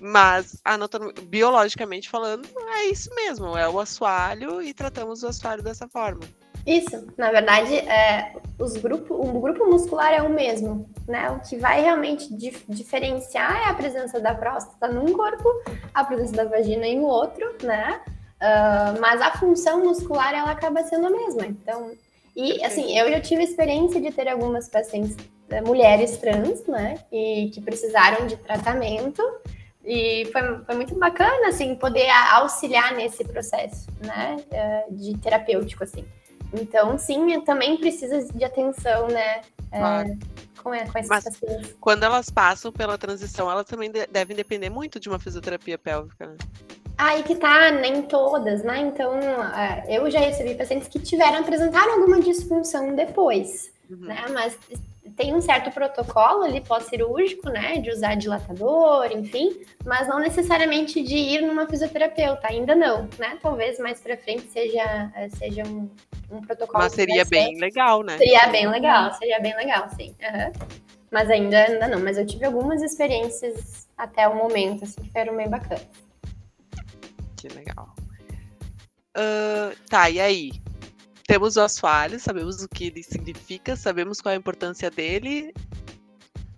[0.00, 3.56] Mas anatom- biologicamente falando, é isso mesmo.
[3.56, 6.20] É o assoalho e tratamos o assoalho dessa forma.
[6.68, 11.30] Isso, na verdade, é, os grupo, o grupo muscular é o mesmo, né?
[11.30, 15.48] O que vai realmente dif- diferenciar é a presença da próstata num corpo,
[15.94, 18.00] a presença da vagina em outro, né?
[18.40, 21.46] Ah, mas a função muscular ela acaba sendo a mesma.
[21.46, 21.90] Então,
[22.36, 25.16] e assim, eu já tive experiência de ter algumas pacientes,
[25.50, 26.98] eh, mulheres trans, né?
[27.10, 29.22] E que precisaram de tratamento.
[29.84, 34.36] E foi, foi muito bacana, assim, poder auxiliar nesse processo, né?
[34.50, 36.04] eh, De terapêutico, assim.
[36.52, 39.42] Então, sim, também precisa de atenção, né?
[39.70, 40.18] é, Claro.
[40.62, 41.76] com, é, com esses Mas- pacientes.
[41.78, 46.26] Quando elas passam pela transição, elas também de- devem depender muito de uma fisioterapia pélvica,
[46.26, 46.36] né?
[46.96, 48.78] Aí que tá, nem todas, né?
[48.80, 54.06] Então, é, eu já recebi pacientes que tiveram, apresentaram alguma disfunção depois, Uhum.
[54.06, 54.24] né?
[54.32, 54.58] Mas
[55.18, 61.16] tem um certo protocolo ali pós-cirúrgico, né, de usar dilatador, enfim, mas não necessariamente de
[61.16, 63.36] ir numa fisioterapeuta, ainda não, né?
[63.42, 65.90] Talvez mais para frente seja, seja um,
[66.30, 66.84] um protocolo.
[66.84, 67.60] Mas seria bem ser.
[67.60, 68.16] legal, né?
[68.16, 70.14] Seria bem legal, seria bem legal, sim.
[70.22, 70.78] Uhum.
[71.10, 75.36] Mas ainda, ainda não, mas eu tive algumas experiências até o momento, assim, que foram
[75.36, 75.86] bem bacanas.
[77.36, 77.92] Que legal.
[79.16, 80.52] Uh, tá, e aí?
[81.28, 85.52] Temos o assoalho, sabemos o que ele significa, sabemos qual é a importância dele.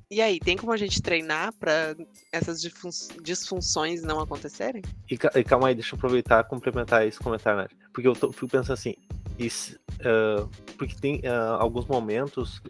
[0.09, 1.96] E aí, tem como a gente treinar para
[2.30, 2.62] essas
[3.20, 4.80] disfunções não acontecerem?
[5.11, 7.68] E, e, calma aí, deixa eu aproveitar e complementar esse comentário, né?
[7.92, 8.94] Porque eu tô, fico pensando assim,
[9.37, 12.62] isso, uh, porque tem uh, alguns momentos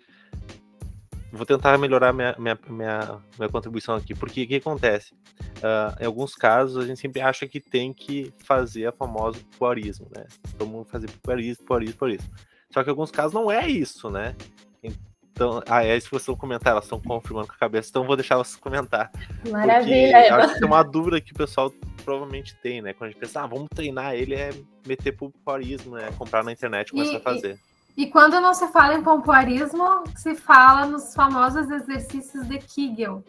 [1.33, 5.12] vou tentar melhorar minha, minha, minha, minha contribuição aqui, porque o que acontece?
[5.59, 10.09] Uh, em alguns casos, a gente sempre acha que tem que fazer a famosa poarismo,
[10.14, 10.27] né?
[10.59, 12.31] Todo mundo fazer poarismo, poarismo, poarismo.
[12.73, 14.35] Só que em alguns casos não é isso, né?
[15.40, 18.14] Então, ah, é isso que vocês comentar, elas estão confirmando com a cabeça, então vou
[18.14, 19.11] deixar vocês comentar.
[19.51, 20.35] Maravilha!
[20.35, 21.73] Acho que tem uma dúvida que o pessoal
[22.05, 22.93] provavelmente tem, né?
[22.93, 24.51] Quando a gente pensa, ah, vamos treinar ele, é
[24.87, 26.11] meter pro poarismo, né?
[26.19, 27.59] Comprar na internet e começar a fazer.
[27.96, 33.24] E quando não se fala em pompoarismo, se fala nos famosos exercícios de Kegel,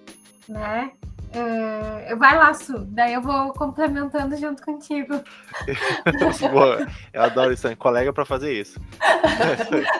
[0.47, 0.91] né?
[1.33, 5.21] Uh, vai lá, Su, daí eu vou complementando junto contigo.
[6.51, 7.75] Boa, eu adoro isso, hein?
[7.77, 8.77] colega para fazer isso.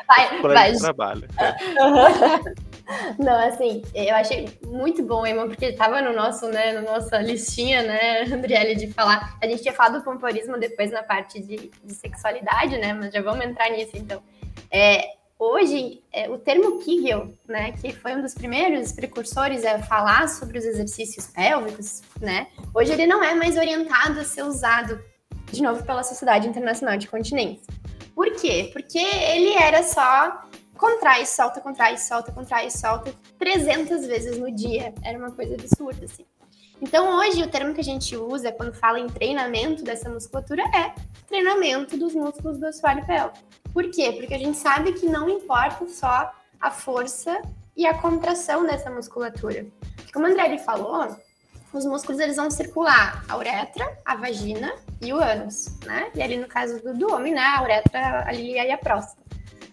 [0.08, 0.72] Vai, colega vai.
[0.74, 1.28] de trabalho.
[3.18, 7.82] Não, assim, eu achei muito bom, Emma, porque estava no nosso, né, na nossa listinha,
[7.82, 9.38] né, Andriele, de falar.
[9.42, 12.92] A gente tinha falado do pompoarismo depois na parte de, de sexualidade, né?
[12.94, 14.22] Mas já vamos entrar nisso, então.
[14.72, 20.30] É, hoje, é, o termo Kegel, né, que foi um dos primeiros precursores a falar
[20.30, 25.04] sobre os exercícios pélvicos, né, hoje ele não é mais orientado a ser usado,
[25.52, 27.68] de novo, pela Sociedade Internacional de Continência.
[28.16, 28.70] Por quê?
[28.72, 34.94] Porque ele era só contrai, solta, contrai, solta, contrai, solta 300 vezes no dia.
[35.04, 36.26] Era uma coisa absurda, assim.
[36.82, 40.96] Então, hoje, o termo que a gente usa quando fala em treinamento dessa musculatura é
[41.28, 43.38] treinamento dos músculos do assoalho pélvico.
[43.74, 44.12] Por quê?
[44.12, 47.42] Porque a gente sabe que não importa só a força
[47.76, 49.66] e a contração dessa musculatura.
[50.14, 51.16] Como a André falou,
[51.74, 56.12] os músculos eles vão circular a uretra, a vagina e o ânus, né?
[56.14, 59.22] E ali no caso do, do homem, né, a uretra ali e a próstata.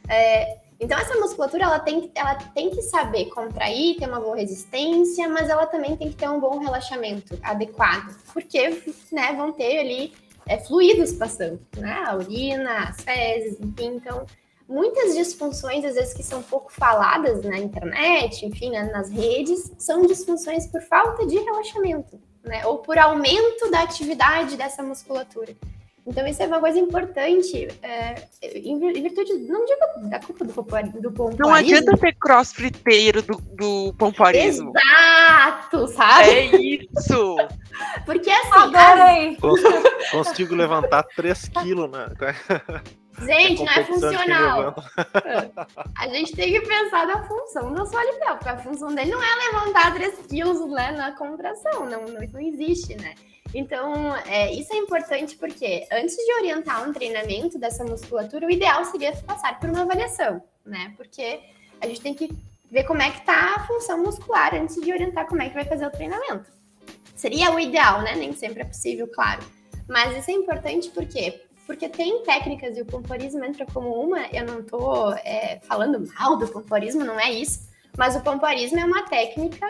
[0.08, 5.28] É, então, essa musculatura ela tem, ela tem que saber contrair, ter uma boa resistência,
[5.28, 8.80] mas ela também tem que ter um bom relaxamento adequado, porque
[9.10, 10.14] né, vão ter ali
[10.48, 12.02] é, fluidos passando, né?
[12.06, 13.96] A urina, as fezes, enfim.
[13.96, 14.26] Então,
[14.68, 20.02] muitas disfunções, às vezes, que são pouco faladas na internet, enfim, né, nas redes, são
[20.02, 22.66] disfunções por falta de relaxamento, né?
[22.66, 25.54] Ou por aumento da atividade dessa musculatura.
[26.08, 30.52] Então, isso é uma coisa importante, é, em virtude, não digo da culpa do,
[31.02, 31.38] do pompoarismo.
[31.38, 34.72] Não adianta ser crossfiteiro do, do pompoarismo.
[34.74, 36.30] Exato, sabe?
[36.30, 37.36] É isso!
[38.06, 38.74] Porque assim...
[38.74, 39.36] Adorei!
[39.36, 40.10] As...
[40.10, 42.06] Consigo levantar 3 quilos, né?
[43.20, 44.74] Gente, não é funcional.
[45.96, 49.50] A gente tem que pensar na função do assoalho porque a função dele não é
[49.50, 53.14] levantar 3 quilos né, na contração, não, não, isso não existe, né?
[53.54, 58.84] Então, é, isso é importante porque antes de orientar um treinamento dessa musculatura, o ideal
[58.84, 60.92] seria passar por uma avaliação, né?
[60.96, 61.40] Porque
[61.80, 62.28] a gente tem que
[62.70, 65.64] ver como é que tá a função muscular antes de orientar como é que vai
[65.64, 66.50] fazer o treinamento.
[67.16, 68.14] Seria o ideal, né?
[68.14, 69.40] Nem sempre é possível, claro.
[69.88, 74.26] Mas isso é importante porque porque tem técnicas e o pomporismo entra como uma.
[74.32, 77.68] Eu não tô é, falando mal do pomporismo, não é isso.
[77.94, 79.66] Mas o pomporismo é uma técnica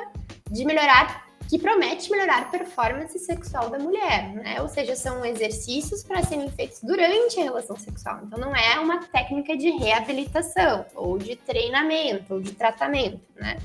[0.49, 4.61] de melhorar que promete melhorar a performance sexual da mulher, né?
[4.61, 8.21] Ou seja, são exercícios para serem feitos durante a relação sexual.
[8.23, 13.57] Então, não é uma técnica de reabilitação, ou de treinamento, ou de tratamento, né?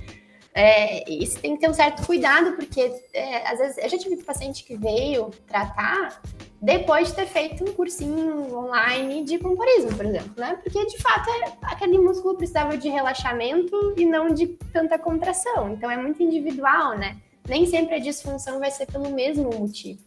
[0.56, 4.24] É, isso tem que ter um certo cuidado, porque é, às vezes eu já tive
[4.24, 6.22] paciente que veio tratar
[6.62, 10.58] depois de ter feito um cursinho online de pomporismo, por exemplo, né?
[10.62, 15.74] Porque de fato é, aquele músculo precisava de relaxamento e não de tanta contração.
[15.74, 17.18] Então é muito individual, né?
[17.48, 20.02] Nem sempre a disfunção vai ser pelo mesmo motivo.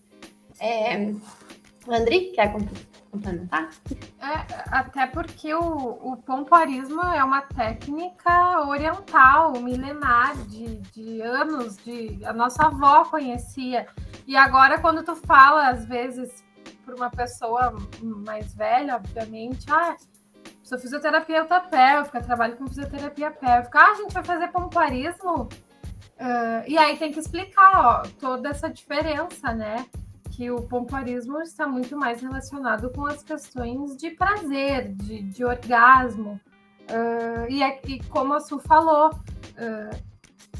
[0.60, 1.12] É...
[1.88, 2.52] Andri, quer
[3.10, 3.70] complementar?
[4.20, 12.24] É, até porque o, o pompoarismo é uma técnica oriental, milenar, de, de anos, de
[12.24, 13.86] a nossa avó conhecia.
[14.26, 16.44] E agora, quando tu fala, às vezes,
[16.84, 19.96] para uma pessoa mais velha, obviamente, ah,
[20.62, 23.78] sou fisioterapeuta pélvica, trabalho com fisioterapia pélvica.
[23.78, 25.48] Ah, a gente vai fazer pompoarismo?
[26.18, 29.86] Uh, e aí tem que explicar ó, toda essa diferença, né?
[30.30, 36.40] Que o pompoarismo está muito mais relacionado com as questões de prazer, de, de orgasmo.
[36.88, 40.04] Uh, e, e, como a Su falou, uh,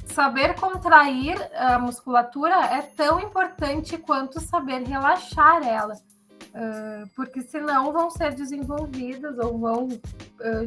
[0.06, 8.10] saber contrair a musculatura é tão importante quanto saber relaxar ela, uh, porque senão vão
[8.10, 9.88] ser desenvolvidas ou vão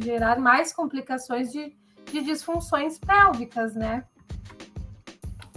[0.02, 1.76] gerar mais complicações de,
[2.10, 4.04] de disfunções pélvicas, né?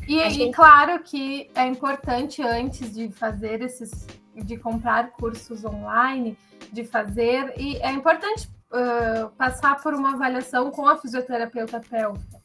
[0.08, 6.38] E, e claro que é importante antes de fazer esses, de comprar cursos online,
[6.72, 12.42] de fazer, e é importante uh, passar por uma avaliação com a fisioterapeuta pélvica,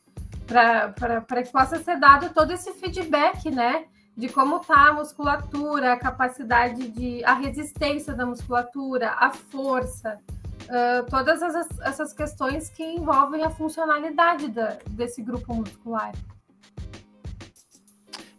[0.47, 3.87] para que possa ser dado todo esse feedback, né?
[4.17, 7.25] De como está a musculatura, a capacidade de.
[7.25, 10.19] a resistência da musculatura, a força,
[10.65, 16.13] uh, todas essas, essas questões que envolvem a funcionalidade da, desse grupo muscular.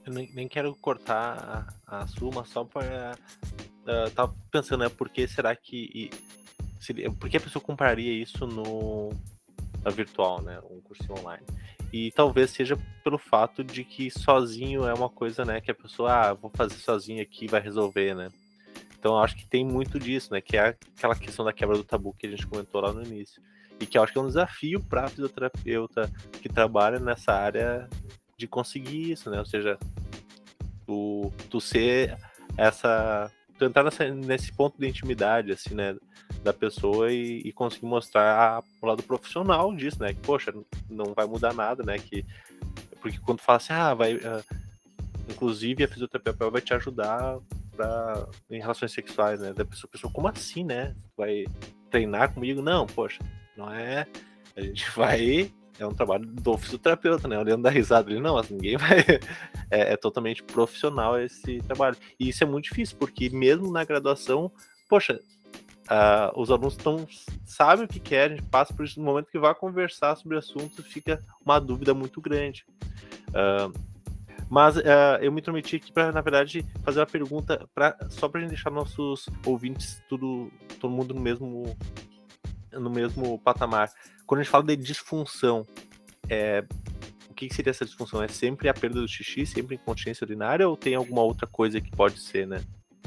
[0.10, 3.18] Nem, nem quero cortar a, a suma só para.
[3.84, 4.90] Uh, tava pensando, né?
[4.90, 6.10] Por que será que
[6.80, 9.12] seria, por que a pessoa compraria isso no
[9.92, 11.46] virtual, né, um curso online?
[11.92, 16.14] E talvez seja pelo fato de que sozinho é uma coisa, né, que a pessoa,
[16.14, 18.30] ah, vou fazer sozinho aqui vai resolver, né?
[18.98, 21.84] Então eu acho que tem muito disso, né, que é aquela questão da quebra do
[21.84, 23.42] tabu que a gente comentou lá no início.
[23.80, 27.90] E que eu acho que é um desafio para fisioterapeuta que trabalha nessa área
[28.38, 29.40] de conseguir isso, né?
[29.40, 29.78] Ou seja,
[30.90, 32.18] tu, tu ser
[32.58, 33.32] essa.
[33.60, 35.96] Tu entrar nessa, nesse ponto de intimidade, assim, né?
[36.44, 40.14] da pessoa e, e conseguir mostrar o lado profissional disso, né?
[40.14, 40.54] Que, poxa,
[40.90, 41.98] não vai mudar nada, né?
[42.00, 42.26] Que,
[43.02, 44.16] porque quando fala assim, ah, vai.
[44.16, 44.44] Uh,
[45.30, 47.38] inclusive a fisioterapeuta vai te ajudar
[47.76, 49.54] pra, em relações sexuais, né?
[49.54, 50.96] Da pessoa, pessoa, como assim, né?
[51.18, 51.46] Vai
[51.90, 52.62] treinar comigo?
[52.62, 53.20] Não, poxa,
[53.58, 54.08] não é.
[54.56, 55.52] A gente vai.
[55.80, 57.40] É um trabalho do fisioterapeuta, né?
[57.40, 59.00] Olhando da risada ali, não, assim, ninguém vai.
[59.72, 61.96] É, é totalmente profissional esse trabalho.
[62.20, 64.52] E isso é muito difícil, porque mesmo na graduação,
[64.90, 65.20] poxa,
[65.90, 67.08] Uh, os alunos tão,
[67.44, 71.20] sabem o que querem, passa por isso no momento que vai conversar sobre assuntos, fica
[71.44, 72.64] uma dúvida muito grande.
[73.30, 73.74] Uh,
[74.50, 78.40] mas uh, eu me intrometi aqui para, na verdade, fazer uma pergunta pra, só para
[78.40, 81.76] a gente deixar nossos ouvintes tudo, todo mundo no mesmo,
[82.74, 83.92] no mesmo patamar.
[84.26, 85.66] Quando a gente fala de disfunção,
[86.30, 86.64] é,
[87.30, 88.22] o que seria essa disfunção?
[88.22, 91.92] É sempre a perda do xixi, sempre incontinência urinária ou tem alguma outra coisa que
[91.92, 92.62] pode ser, né?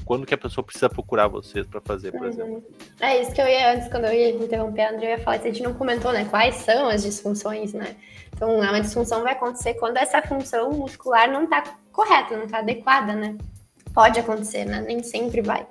[0.05, 2.29] Quando que a pessoa precisa procurar vocês para fazer, por uhum.
[2.29, 2.65] exemplo?
[3.01, 5.41] É isso que eu ia antes, quando eu ia interromper, André, eu ia falar, a
[5.41, 6.25] gente não comentou, né?
[6.25, 7.97] Quais são as disfunções, né?
[8.35, 13.15] Então, uma disfunção vai acontecer quando essa função muscular não está correta, não está adequada,
[13.15, 13.37] né?
[13.95, 14.81] Pode acontecer, né?
[14.81, 15.67] Nem sempre vai.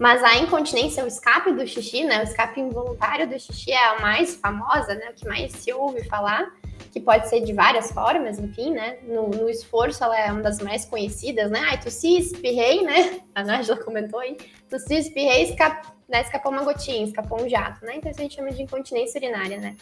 [0.00, 2.20] Mas a incontinência, o escape do xixi, né?
[2.20, 5.10] O escape involuntário do xixi é a mais famosa, né?
[5.10, 6.50] O que mais se ouve falar
[6.90, 8.96] que pode ser de várias formas, enfim, né?
[9.02, 11.60] No, no esforço, ela é uma das mais conhecidas, né?
[11.64, 13.20] Ai, tossi, espirrei, né?
[13.34, 14.38] A Nájila comentou aí.
[14.70, 15.86] Tossi, espirrei, escap...
[16.08, 16.22] né?
[16.22, 17.96] escapou uma gotinha, escapou um jato, né?
[17.96, 19.76] Então, isso a gente chama de incontinência urinária, né?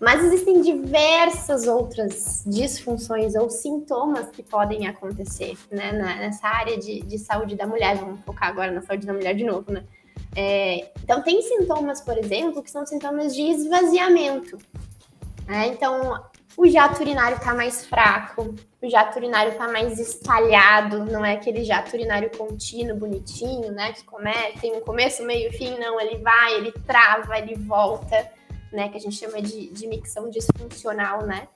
[0.00, 5.92] Mas existem diversas outras disfunções ou sintomas que podem acontecer, né?
[5.92, 7.96] Nessa área de, de saúde da mulher.
[7.96, 9.84] Vamos focar agora na saúde da mulher de novo, né?
[10.34, 14.58] É, então, tem sintomas, por exemplo, que são sintomas de esvaziamento.
[15.46, 15.68] Né?
[15.68, 16.22] Então,
[16.56, 21.64] o jato urinário está mais fraco, o jato urinário está mais espalhado, não é aquele
[21.64, 23.92] jato urinário contínuo, bonitinho, né?
[23.92, 28.30] Que tem um começo, meio fim, não, ele vai, ele trava, ele volta,
[28.72, 28.88] né?
[28.88, 31.48] Que a gente chama de, de micção disfuncional, né?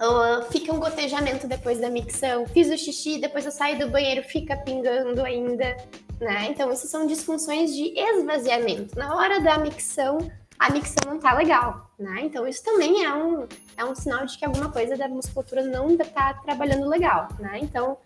[0.00, 4.22] Uh, fica um gotejamento depois da micção, fiz o xixi, depois eu saio do banheiro,
[4.22, 5.76] fica pingando ainda,
[6.20, 6.46] né?
[6.48, 8.96] Então, isso são disfunções de esvaziamento.
[8.96, 10.18] Na hora da micção,
[10.58, 12.22] a micção não tá legal, né?
[12.22, 15.96] Então isso também é um, é um sinal de que alguma coisa da musculatura não
[15.96, 17.60] tá trabalhando legal, né?
[17.62, 17.96] Então,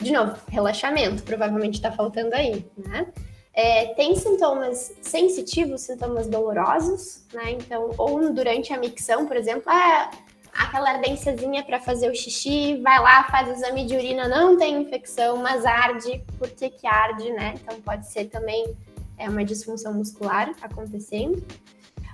[0.00, 3.06] de novo, relaxamento provavelmente tá faltando aí, né?
[3.54, 7.52] É, tem sintomas sensitivos, sintomas dolorosos, né?
[7.52, 10.10] Então, ou durante a micção, por exemplo, ah,
[10.52, 14.80] aquela ardênciazinha para fazer o xixi, vai lá, faz o exame de urina, não tem
[14.80, 17.54] infecção, mas arde, por que que arde, né?
[17.62, 18.74] Então pode ser também
[19.18, 21.42] é uma disfunção muscular acontecendo.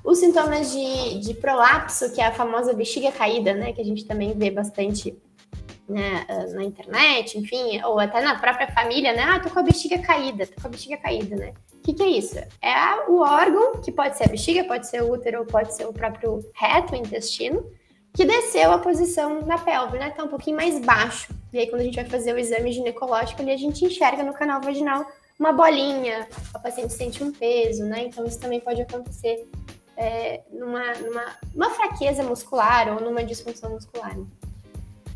[0.04, 4.04] Os sintomas de, de prolapso, que é a famosa bexiga caída, né, que a gente
[4.04, 5.16] também vê bastante
[5.88, 9.22] né, ah, na internet, enfim, ou até na própria família, né?
[9.22, 11.54] Ah, tô com a bexiga caída, tô com a bexiga caída, né?
[11.72, 12.36] O que, que é isso?
[12.60, 15.92] É o órgão, que pode ser a bexiga, pode ser o útero, pode ser o
[15.92, 17.64] próprio reto, o intestino,
[18.12, 20.10] que desceu a posição na pelve, né?
[20.10, 21.32] Tá um pouquinho mais baixo.
[21.52, 24.34] E aí, quando a gente vai fazer o exame ginecológico ali, a gente enxerga no
[24.34, 25.06] canal vaginal
[25.38, 28.04] uma bolinha, a paciente sente um peso, né?
[28.04, 29.48] Então, isso também pode acontecer
[29.96, 34.16] é, numa, numa uma fraqueza muscular ou numa disfunção muscular.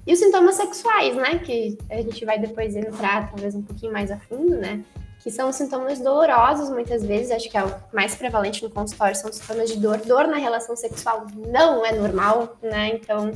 [0.07, 1.38] E os sintomas sexuais, né?
[1.38, 4.84] Que a gente vai depois entrar talvez um pouquinho mais a fundo, né?
[5.22, 9.32] que são sintomas dolorosos muitas vezes, acho que é o mais prevalente no consultório, são
[9.32, 9.98] sintomas de dor.
[9.98, 12.88] Dor na relação sexual não é normal, né?
[12.88, 13.30] Então,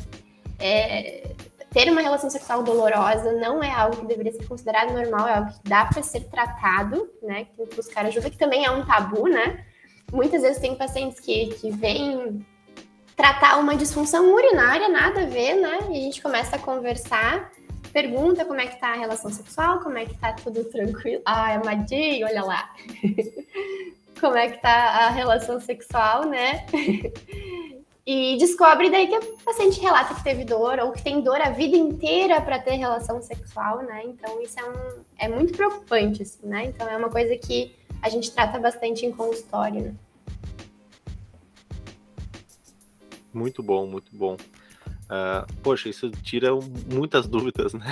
[0.59, 1.31] é,
[1.71, 5.53] ter uma relação sexual dolorosa não é algo que deveria ser considerado normal, é algo
[5.53, 7.45] que dá para ser tratado, né?
[7.45, 9.65] Que tem que buscar ajuda, que também é um tabu, né?
[10.13, 12.45] Muitas vezes tem pacientes que, que vêm
[13.17, 15.79] tratar uma disfunção urinária, nada a ver, né?
[15.91, 17.51] E a gente começa a conversar
[17.93, 21.23] pergunta como é que tá a relação sexual, como é que tá tudo tranquilo.
[21.25, 22.71] Ah, amadinho, olha lá.
[24.21, 26.67] como é que tá a relação sexual, né?
[28.07, 31.49] e descobre daí que a paciente relata que teve dor ou que tem dor a
[31.49, 34.03] vida inteira para ter relação sexual, né?
[34.05, 36.67] Então isso é, um, é muito preocupante, assim, né?
[36.67, 39.95] Então é uma coisa que a gente trata bastante em consultório, né?
[43.37, 44.35] Muito bom, muito bom.
[45.05, 46.49] Uh, poxa, isso tira
[46.91, 47.85] muitas dúvidas, né?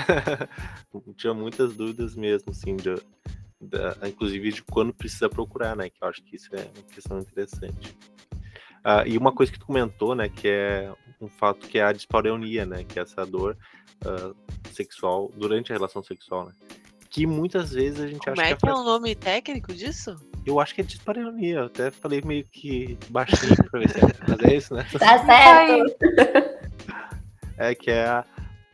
[1.18, 2.94] tira muitas dúvidas mesmo, assim, de,
[3.60, 5.90] de, inclusive de quando precisa procurar, né?
[5.90, 7.94] Que eu acho que isso é uma questão interessante.
[8.84, 11.92] Uh, e uma coisa que tu comentou, né, que é um fato que é a
[11.92, 13.56] dispareunia, né, que é essa dor
[14.04, 14.36] uh,
[14.70, 16.52] sexual durante a relação sexual, né?
[17.08, 20.16] Que muitas vezes a gente Como acha é que, que é o nome técnico disso?
[20.46, 24.08] Eu acho que é dispareunia, eu até falei meio que baixinho pra ver se é,
[24.28, 24.86] mas é isso, né?
[24.98, 25.96] Tá certo!
[27.56, 28.24] é que é, a,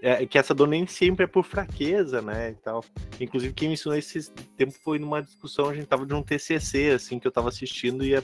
[0.03, 2.85] é que essa dor nem sempre é por fraqueza, né, e tal.
[3.21, 6.91] Inclusive quem me ensinou esse tempo foi numa discussão, a gente tava de um TCC,
[6.91, 8.15] assim, que eu tava assistindo e,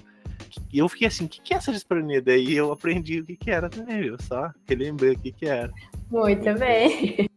[0.72, 2.20] e eu fiquei assim, o que, que é essa dispareunia?
[2.20, 4.16] Daí eu aprendi o que que era também, viu?
[4.20, 5.72] Só relembrei o que que era.
[6.10, 7.28] Muito bem.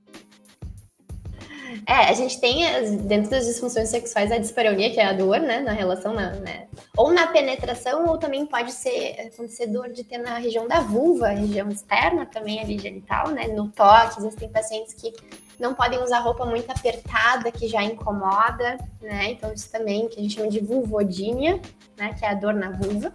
[1.88, 2.64] É, a gente tem
[3.04, 6.68] dentro das disfunções sexuais a dispareunia, que é a dor, né, na relação, na, né,
[6.96, 11.30] ou na penetração, ou também pode ser acontecer dor de ter na região da vulva,
[11.30, 15.14] região externa também ali genital, né, no toque, existem pacientes que
[15.60, 20.24] não podem usar roupa muito apertada, que já incomoda, né, então isso também, que a
[20.24, 21.60] gente chama de vulvodínia,
[21.98, 23.14] né, que é a dor na vulva.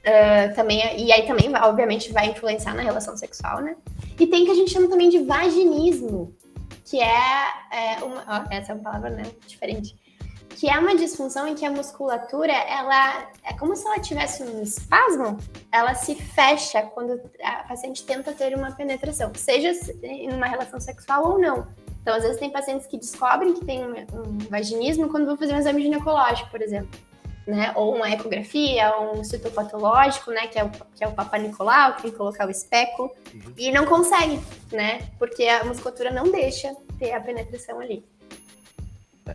[0.00, 3.76] Uh, também, e aí também, obviamente, vai influenciar na relação sexual, né?
[4.18, 6.34] E tem que a gente chama também de vaginismo,
[6.90, 9.94] que é, é uma, ó, essa é uma palavra né, diferente,
[10.48, 14.60] que é uma disfunção em que a musculatura, ela é como se ela tivesse um
[14.60, 15.36] espasmo,
[15.70, 19.70] ela se fecha quando a paciente tenta ter uma penetração, seja
[20.02, 21.68] em uma relação sexual ou não.
[22.02, 25.54] Então, às vezes tem pacientes que descobrem que tem um, um vaginismo quando vão fazer
[25.54, 26.90] um exame ginecológico, por exemplo.
[27.50, 27.72] Né?
[27.74, 30.46] Ou uma ecografia, ou um citopatológico, né?
[30.46, 33.54] Que é o, que é o Papa Nicolau, que tem que colocar o especo, uhum.
[33.58, 34.38] e não consegue,
[34.70, 35.08] né?
[35.18, 38.04] Porque a musculatura não deixa ter a penetração ali.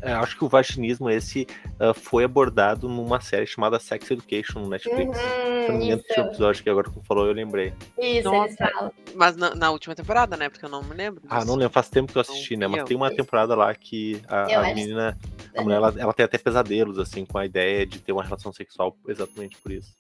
[0.02, 1.48] É, acho que o vaginismo esse
[1.80, 5.18] uh, foi abordado numa série chamada Sex Education no Netflix.
[5.18, 7.74] Uhum, não me lembro episódio que agora que falou, eu lembrei.
[7.98, 8.92] Isso, Nossa, eles falam.
[9.16, 10.50] Mas na, na, última temporada, né?
[10.50, 11.22] Porque eu não me lembro.
[11.22, 11.34] Disso.
[11.34, 12.68] Ah, não lembro, faz tempo que eu assisti, né?
[12.68, 15.18] Mas tem uma temporada lá que a, a menina,
[15.56, 18.52] a mulher, ela, ela tem até pesadelos, assim, com a ideia de ter uma relação
[18.52, 19.96] sexual exatamente por isso.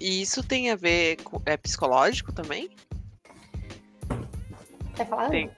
[0.00, 1.40] E isso tem a ver com.
[1.46, 2.70] É psicológico também?
[4.94, 5.30] Quer falar?
[5.30, 5.50] Tem.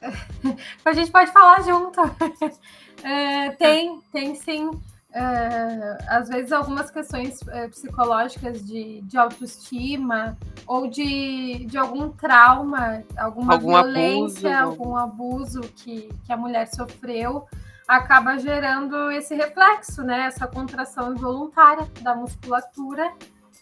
[0.84, 2.00] a gente pode falar junto.
[3.00, 4.72] É, tem, tem sim.
[5.12, 10.36] É, às vezes algumas questões é, psicológicas de, de autoestima
[10.66, 16.66] ou de, de algum trauma, alguma algum violência, abuso, algum abuso que, que a mulher
[16.66, 17.46] sofreu,
[17.86, 20.26] acaba gerando esse reflexo, né?
[20.26, 23.12] Essa contração involuntária da musculatura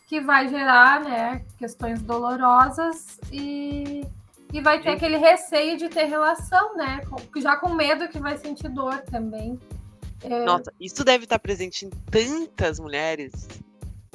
[0.09, 4.07] que vai gerar né, questões dolorosas e
[4.53, 7.01] e vai ter aquele receio de ter relação, né?
[7.37, 9.59] Já com medo que vai sentir dor também.
[10.23, 10.45] É...
[10.45, 13.49] Nossa, isso deve estar presente em tantas mulheres,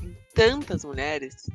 [0.01, 1.47] em tantas mulheres,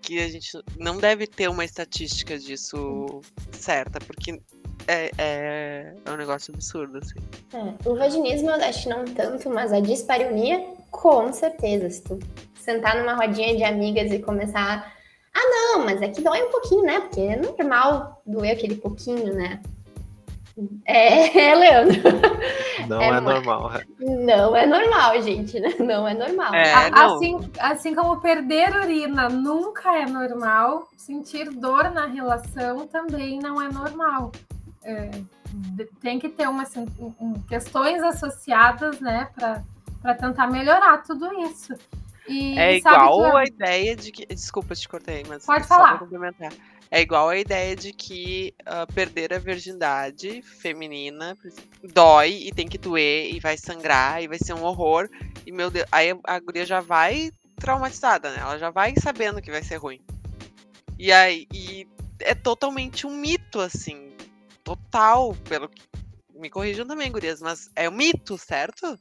[0.00, 3.20] que a gente não deve ter uma estatística disso
[3.52, 4.40] certa, porque
[4.86, 7.18] é, é, é um negócio absurdo, assim.
[7.52, 11.90] É, o vaginismo eu acho não tanto, mas a dispareunia, com certeza.
[11.90, 12.18] Se tu
[12.54, 14.95] sentar numa rodinha de amigas e começar
[15.36, 17.00] ah, não, mas é que dói um pouquinho, né?
[17.00, 19.60] Porque é normal doer aquele pouquinho, né?
[20.86, 22.02] É, é Leandro.
[22.88, 23.70] Não é, é normal.
[23.98, 25.60] Não é normal, gente.
[25.60, 25.74] Né?
[25.78, 26.54] Não é normal.
[26.54, 27.16] É, não.
[27.16, 33.68] Assim, assim como perder urina nunca é normal, sentir dor na relação também não é
[33.68, 34.32] normal.
[34.82, 35.10] É,
[36.00, 36.86] tem que ter umas assim,
[37.48, 41.74] questões associadas, né, para tentar melhorar tudo isso.
[42.28, 43.36] E, é igual que...
[43.36, 44.26] a ideia de que.
[44.26, 45.44] Desculpa, te cortei, mas.
[45.44, 45.98] Pode falar.
[45.98, 46.52] complementar.
[46.90, 51.36] É igual a ideia de que uh, perder a virgindade feminina
[51.82, 55.08] dói e tem que doer e vai sangrar e vai ser um horror.
[55.44, 58.38] E meu Deus, aí a guria já vai traumatizada, né?
[58.40, 60.00] Ela já vai sabendo que vai ser ruim.
[60.98, 61.88] E aí e
[62.20, 64.12] é totalmente um mito, assim.
[64.62, 65.82] Total, pelo que
[66.34, 68.98] me corrijam também, gurias, mas é um mito, certo?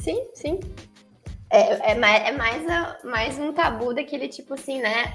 [0.00, 0.60] Sim, sim.
[1.52, 5.12] É, é, mais, é mais, a- mais um tabu daquele tipo assim, né?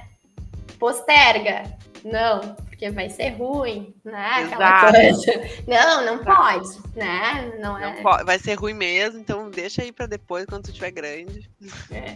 [0.79, 1.63] Posterga.
[2.05, 4.45] Não, porque vai ser ruim, né?
[4.45, 4.93] Aquela Exato.
[4.93, 5.49] coisa.
[5.67, 7.51] Não, não pode, né?
[7.59, 8.01] Não Não é.
[8.03, 11.49] po- vai ser ruim mesmo, então deixa aí pra depois, quando tu tiver grande.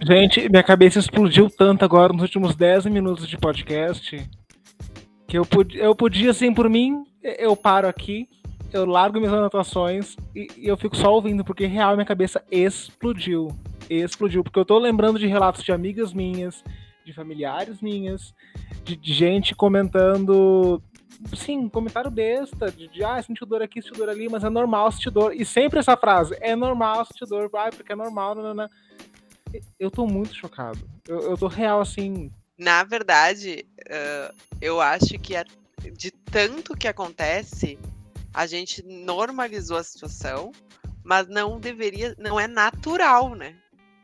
[0.03, 4.29] Gente, minha cabeça explodiu tanto agora nos últimos 10 minutos de podcast
[5.27, 8.29] que eu, pod eu podia, assim, por mim, eu paro aqui,
[8.71, 13.47] eu largo minhas anotações e, e eu fico só ouvindo, porque real minha cabeça explodiu.
[13.99, 16.63] Explodiu, porque eu tô lembrando de relatos de amigas minhas,
[17.05, 18.33] de familiares minhas,
[18.83, 20.81] de, de gente comentando.
[21.35, 24.91] Sim, comentário besta, de, de ah, sentiu dor aqui, sentiu dor ali, mas é normal
[24.91, 25.35] sentir dor.
[25.35, 28.69] E sempre essa frase, é normal sentir dor, vai, porque é normal, nanana.
[29.79, 30.79] Eu tô muito chocado.
[31.07, 32.31] Eu, eu tô real assim.
[32.57, 35.45] Na verdade, ah, eu acho que a-
[35.93, 37.77] de tanto que acontece,
[38.33, 40.51] a gente normalizou a situação,
[41.03, 43.55] mas não deveria, não é natural, né?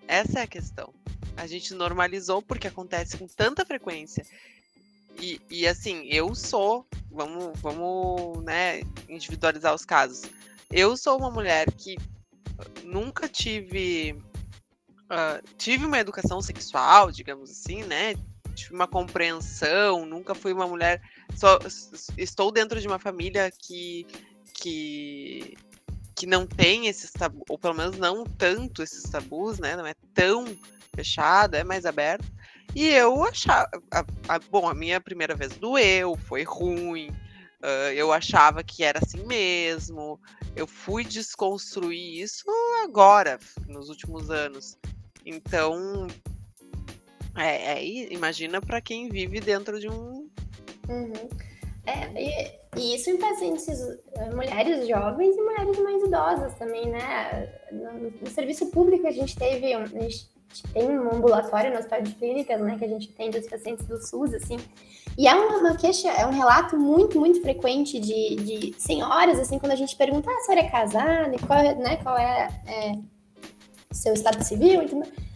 [0.07, 0.93] Essa é a questão.
[1.35, 4.25] A gente normalizou porque acontece com tanta frequência.
[5.19, 10.23] E, e, assim, eu sou, vamos, vamos, né, individualizar os casos.
[10.71, 11.95] Eu sou uma mulher que
[12.83, 14.15] nunca tive
[15.09, 18.13] ah, tive uma educação sexual, digamos assim, né?
[18.53, 21.01] Tive uma compreensão, nunca fui uma mulher.
[21.35, 21.59] Só,
[22.17, 24.05] estou dentro de uma família que,
[24.53, 25.55] que,
[26.17, 29.75] que não tem esses tabus, ou pelo menos não tanto esses tabus, né?
[29.75, 30.45] Não é tão
[30.95, 32.25] fechado, é mais aberto.
[32.75, 33.69] E eu achava.
[33.91, 37.09] a- a- bom, a minha primeira vez doeu, foi ruim.
[37.61, 40.19] ah, eu achava que era assim mesmo.
[40.55, 42.45] Eu fui desconstruir isso
[42.83, 44.75] agora, nos últimos anos.
[45.25, 46.07] Então,
[47.35, 50.27] é, é, imagina para quem vive dentro de um.
[50.89, 51.29] Uhum.
[51.87, 57.49] É, e, isso em pacientes, eh, mulheres jovens e mulheres mais idosas também, né?
[57.71, 60.27] No, no serviço público a gente teve, um- a gente
[60.73, 62.75] tem um ambulatório no hospital de clínicas, né?
[62.77, 64.57] Que a gente tem dos pacientes do SUS, assim.
[65.17, 69.57] E é uma, uma queixa, é um relato muito, muito frequente de, de senhoras, assim,
[69.57, 71.35] quando a gente pergunta, ah, a senhora é casada?
[71.35, 72.91] E qual é, né, qual é, é
[73.91, 74.83] seu estado civil?
[74.83, 75.26] E mais.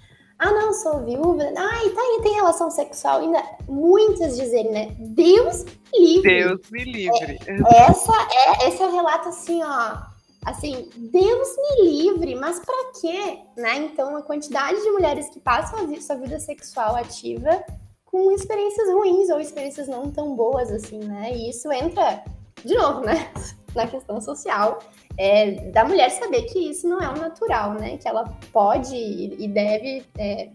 [0.44, 1.44] Ah, não, sou viúva.
[1.56, 3.20] Ah, tá aí, tem relação sexual.
[3.20, 4.96] Ainda muitas dizem, né?
[4.98, 6.44] Deus me livre.
[6.44, 7.39] Deus me livre.
[7.76, 9.98] Essa é, esse é o relato assim, ó.
[10.44, 13.38] Assim, Deus me livre, mas pra quê?
[13.56, 13.78] Né?
[13.78, 17.64] Então, a quantidade de mulheres que passam a sua vida sexual ativa
[18.04, 21.32] com experiências ruins ou experiências não tão boas, assim, né?
[21.36, 22.24] E isso entra,
[22.66, 23.32] de novo, né?
[23.76, 24.80] Na questão social,
[25.17, 27.97] é, da mulher saber que isso não é o natural, né?
[27.97, 30.49] Que ela pode e e deve é,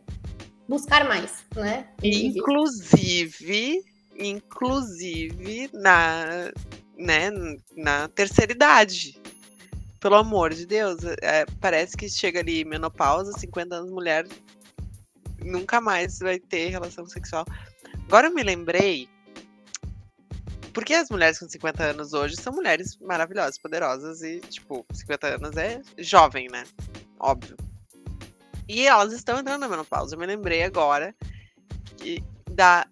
[0.68, 1.88] buscar mais, né?
[2.02, 3.82] Inclusive,
[4.18, 6.52] inclusive na,
[6.96, 7.30] né,
[7.76, 9.20] na terceira idade.
[10.00, 14.26] Pelo amor de Deus, é, parece que chega ali menopausa, 50 anos, mulher
[15.42, 17.44] nunca mais vai ter relação sexual.
[18.06, 19.08] Agora eu me lembrei,
[20.76, 25.56] porque as mulheres com 50 anos hoje são mulheres maravilhosas, poderosas e, tipo, 50 anos
[25.56, 26.64] é jovem, né?
[27.18, 27.56] Óbvio.
[28.68, 30.14] E elas estão entrando na menopausa.
[30.14, 31.14] Eu me lembrei agora
[31.96, 32.86] que da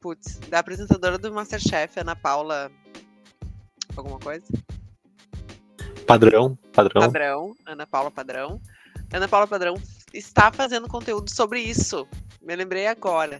[0.00, 2.68] putz, da apresentadora do Masterchef, Ana Paula
[3.96, 4.46] alguma coisa?
[6.04, 7.00] Padrão, padrão.
[7.00, 8.60] Padrão, Ana Paula Padrão.
[9.12, 9.76] Ana Paula Padrão
[10.12, 12.08] está fazendo conteúdo sobre isso.
[12.42, 13.38] Me lembrei agora.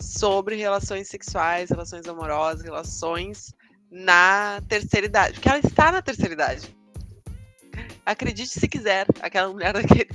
[0.00, 3.54] Sobre relações sexuais, relações amorosas, relações
[3.90, 5.34] na terceira idade.
[5.34, 6.76] Porque ela está na terceira idade.
[8.04, 10.10] Acredite se quiser, aquela mulher daquele,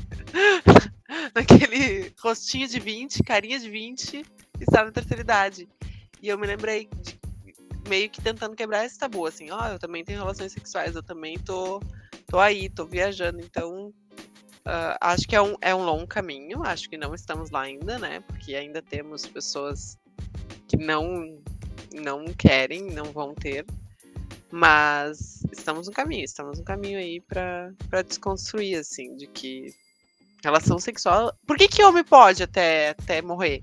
[1.33, 4.23] naquele rostinho de 20, carinha de 20,
[4.59, 5.67] está na terceira idade.
[6.21, 7.19] E eu me lembrei de
[7.87, 11.39] meio que tentando quebrar esse tabu, assim, ó, eu também tenho relações sexuais, eu também
[11.39, 11.81] tô,
[12.27, 13.91] tô aí, tô viajando, então
[14.69, 17.97] ah, acho que é um, é um longo caminho, acho que não estamos lá ainda,
[17.97, 18.19] né?
[18.21, 19.97] Porque ainda temos pessoas
[20.67, 21.41] que não
[21.91, 23.65] não querem, não vão ter,
[24.51, 27.73] mas estamos no caminho, estamos no caminho aí pra
[28.05, 29.73] desconstruir, assim, de que
[30.43, 31.33] relação sexual.
[31.47, 33.59] Por que, que homem pode até, até morrer?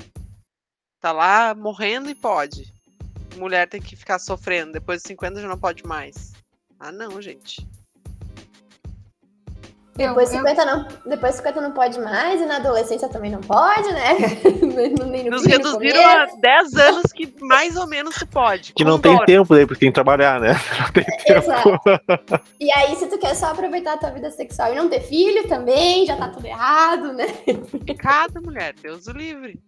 [1.01, 2.75] Tá lá morrendo e pode.
[3.37, 6.33] Mulher tem que ficar sofrendo, depois de 50 já não pode mais.
[6.81, 7.65] Ah, não, gente.
[9.99, 13.41] Eu- Depois eu- 50, não, depois 50 não pode mais, e na adolescência também não
[13.41, 14.15] pode, né?
[15.07, 18.75] Nem no Nos reduziram a 10 anos que mais ou menos se pode.
[18.75, 20.53] Que com não tem tempo daí, porque tem que trabalhar, né?
[20.81, 21.39] Não tem tempo.
[21.39, 21.81] Exato.
[22.61, 25.49] E aí, se tu quer só aproveitar a tua vida sexual e não ter filho
[25.49, 27.27] também, já tá tudo errado, né?
[27.99, 29.59] Cada mulher, Deus o livre.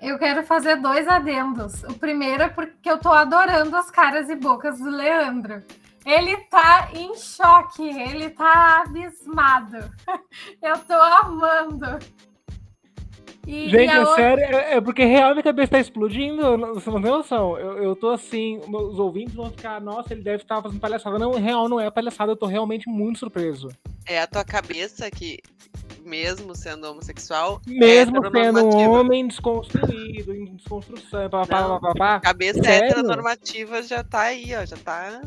[0.00, 1.82] Eu quero fazer dois adendos.
[1.84, 5.62] O primeiro é porque eu tô adorando as caras e bocas do Leandro.
[6.04, 9.90] Ele tá em choque, ele tá abismado.
[10.62, 11.98] Eu tô amando.
[13.46, 14.14] E, Gente, é outra...
[14.14, 16.42] sério, é, é porque real minha cabeça tá explodindo,
[16.74, 17.58] você não tem noção.
[17.58, 21.18] Eu, eu tô assim, os ouvintes vão ficar, nossa, ele deve estar tá fazendo palhaçada.
[21.18, 23.68] Não, real não é palhaçada, eu tô realmente muito surpreso.
[24.06, 25.40] É a tua cabeça que,
[26.04, 27.60] mesmo sendo homossexual.
[27.66, 32.90] Mesmo sendo um homem desconstruído, em desconstrução, pá, pá, pá, pá, Cabeça Sério?
[32.90, 35.20] heteronormativa já tá aí, ó, já tá.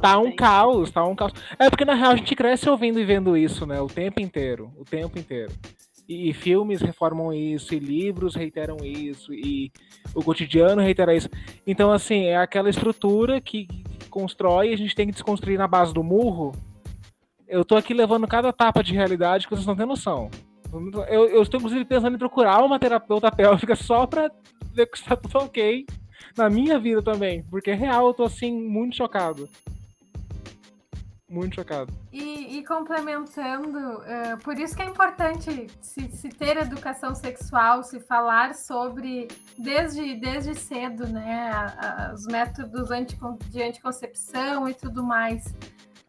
[0.00, 1.32] Tá um caos, tá um caos.
[1.58, 3.80] É porque na real a gente cresce ouvindo e vendo isso, né?
[3.80, 4.72] O tempo inteiro.
[4.78, 5.52] O tempo inteiro.
[6.08, 9.70] E, e filmes reformam isso, e livros reiteram isso, e
[10.14, 11.28] o cotidiano reitera isso.
[11.66, 13.68] Então, assim, é aquela estrutura que,
[14.08, 16.52] constrói e a gente tem que desconstruir na base do murro.
[17.46, 20.30] Eu tô aqui levando cada tapa de realidade que vocês não têm noção.
[21.08, 24.30] Eu, eu estou, inclusive, pensando em procurar uma terapeuta pélvica só pra
[24.72, 25.84] ver que está tudo ok
[26.36, 27.42] na minha vida também.
[27.50, 29.48] Porque, real, eu tô, assim, muito chocado
[31.28, 31.92] muito chocado.
[32.10, 38.00] E, e complementando, uh, por isso que é importante se, se, ter educação sexual, se
[38.00, 45.02] falar sobre desde, desde cedo, né, a, a, os métodos anticon, de anticoncepção e tudo
[45.02, 45.54] mais.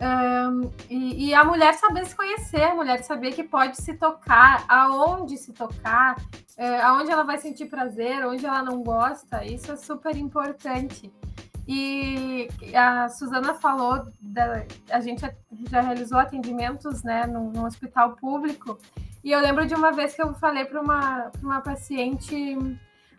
[0.02, 4.64] Um, e, e, a mulher saber se conhecer, a mulher saber que pode se tocar,
[4.70, 6.16] aonde se tocar,
[6.58, 11.12] uh, aonde ela vai sentir prazer, onde ela não gosta, isso é super importante.
[11.68, 15.22] E a Suzana falou, da, a gente
[15.70, 18.78] já realizou atendimentos né, no, no, hospital público,
[19.24, 22.58] e eu lembro de uma vez que eu falei para uma, uma paciente: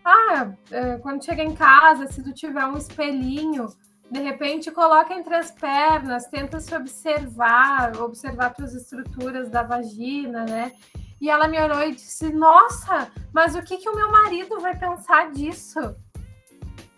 [0.05, 3.69] Ah, é, quando chega em casa, se tu tiver um espelhinho,
[4.11, 10.73] de repente coloca entre as pernas, tenta se observar, observar tuas estruturas da vagina, né?
[11.21, 14.77] E ela me olhou e disse: Nossa, mas o que, que o meu marido vai
[14.77, 15.95] pensar disso?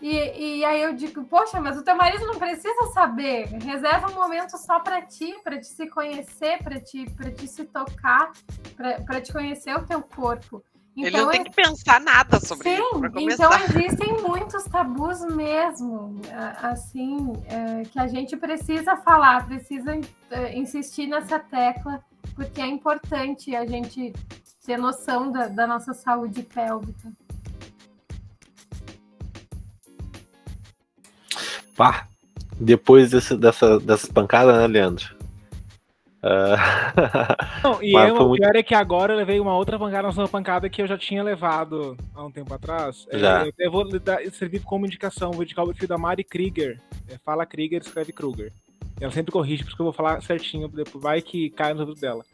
[0.02, 3.46] E, e aí eu digo, poxa, mas o teu marido não precisa saber.
[3.62, 8.32] Reserva um momento só para ti, para te se conhecer, para te, te se tocar,
[9.06, 10.60] para te conhecer o teu corpo.
[10.96, 13.06] Então, Ele não tem que pensar nada sobre sim, isso.
[13.16, 16.20] Então existem muitos tabus mesmo,
[16.60, 19.98] assim, é, que a gente precisa falar, precisa
[20.30, 24.12] é, insistir nessa tecla, porque é importante a gente
[24.66, 27.10] ter noção da, da nossa saúde pélvica.
[31.76, 32.06] Pá,
[32.58, 35.22] depois desse, dessa, dessas pancadas, né, Leandro?
[36.22, 37.64] Uh...
[37.64, 38.40] Não, e eu, o muito...
[38.40, 41.22] pior é que agora eu levei uma outra pancada, uma pancada que eu já tinha
[41.22, 43.06] levado há um tempo atrás.
[43.10, 43.46] É, já.
[43.46, 46.80] Eu, eu vou dar, servir como indicação, vou indicar o perfil da Mari Krieger.
[47.08, 48.52] É, fala Krieger, escreve Kruger.
[49.00, 52.24] Ela sempre corrige, porque eu vou falar certinho, depois vai que cai no ouvido dela.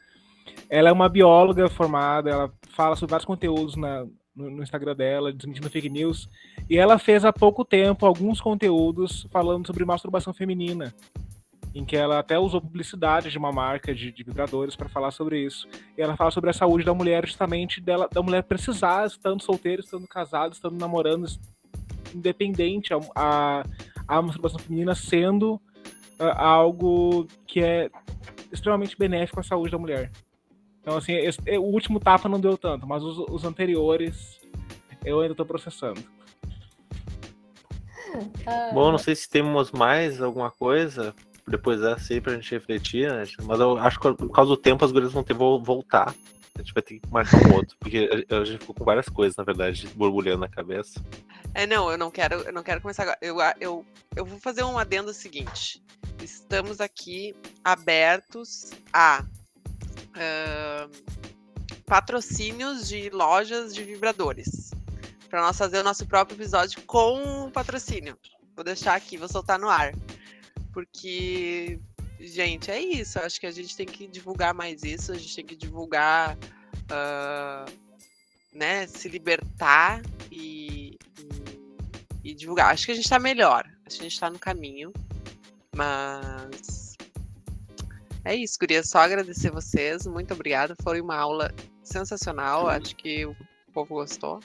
[0.68, 4.04] Ela é uma bióloga formada, ela fala sobre vários conteúdos na,
[4.38, 6.28] no, Instagram dela, desmentindo fake news.
[6.68, 10.94] E ela fez há pouco tempo alguns conteúdos falando sobre masturbação feminina,
[11.74, 15.44] em que ela até usou publicidade de uma marca de, de vibradores para falar sobre
[15.44, 15.68] isso.
[15.96, 19.82] E ela fala sobre a saúde da mulher, justamente dela, da mulher precisar, estando solteira,
[19.82, 21.26] estando casada, estando namorando,
[22.14, 23.62] independente, a, a,
[24.06, 25.60] a masturbação feminina sendo
[26.18, 27.90] uh, algo que é
[28.52, 30.10] extremamente benéfico à saúde da mulher.
[30.88, 34.40] Então, assim, esse, o último tapa não deu tanto, mas os, os anteriores
[35.04, 36.02] eu ainda estou processando.
[38.46, 38.70] Ah.
[38.72, 41.14] Bom, não sei se temos mais alguma coisa
[41.46, 43.24] depois dessa aí pra gente refletir, né?
[43.42, 46.14] mas eu acho que por causa do tempo as gurias vão ter que voltar.
[46.54, 49.36] A gente vai ter que marcar um outro, porque a gente ficou com várias coisas,
[49.36, 51.04] na verdade, borbulhando na cabeça.
[51.52, 53.18] É, não, eu não quero, eu não quero começar agora.
[53.20, 53.86] Eu, eu,
[54.16, 55.82] eu vou fazer um adendo seguinte.
[56.18, 59.22] Estamos aqui abertos a
[60.18, 60.90] uh,
[61.86, 64.70] patrocínios de lojas de vibradores
[65.28, 68.18] para nós fazer o nosso próprio episódio com patrocínio.
[68.54, 69.94] Vou deixar aqui, vou soltar no ar.
[70.72, 71.78] Porque,
[72.18, 73.18] gente, é isso.
[73.18, 77.70] Acho que a gente tem que divulgar mais isso, a gente tem que divulgar, uh,
[78.52, 80.98] né, se libertar e,
[82.24, 82.72] e, e, divulgar.
[82.72, 84.92] Acho que a gente está melhor, acho que a gente está no caminho,
[85.74, 86.87] mas
[88.28, 90.76] é isso, queria só agradecer vocês, muito obrigada.
[90.82, 91.50] Foi uma aula
[91.82, 93.34] sensacional, acho que o
[93.72, 94.40] povo gostou.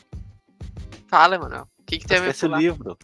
[1.10, 1.68] Fala, Emanuel.
[1.80, 2.98] O que, que tem a ver com o livro?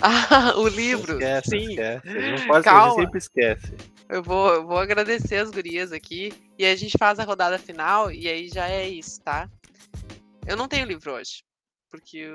[0.00, 1.14] Ah, o livro.
[1.14, 1.70] Esquece, Sim.
[1.70, 2.06] esquece.
[2.06, 2.94] Não pode Calma.
[2.94, 3.74] Ser, sempre esquece.
[4.10, 8.12] Eu vou, eu vou agradecer as gurias aqui e a gente faz a rodada final
[8.12, 9.48] e aí já é isso, tá?
[10.46, 11.42] Eu não tenho livro hoje,
[11.90, 12.28] porque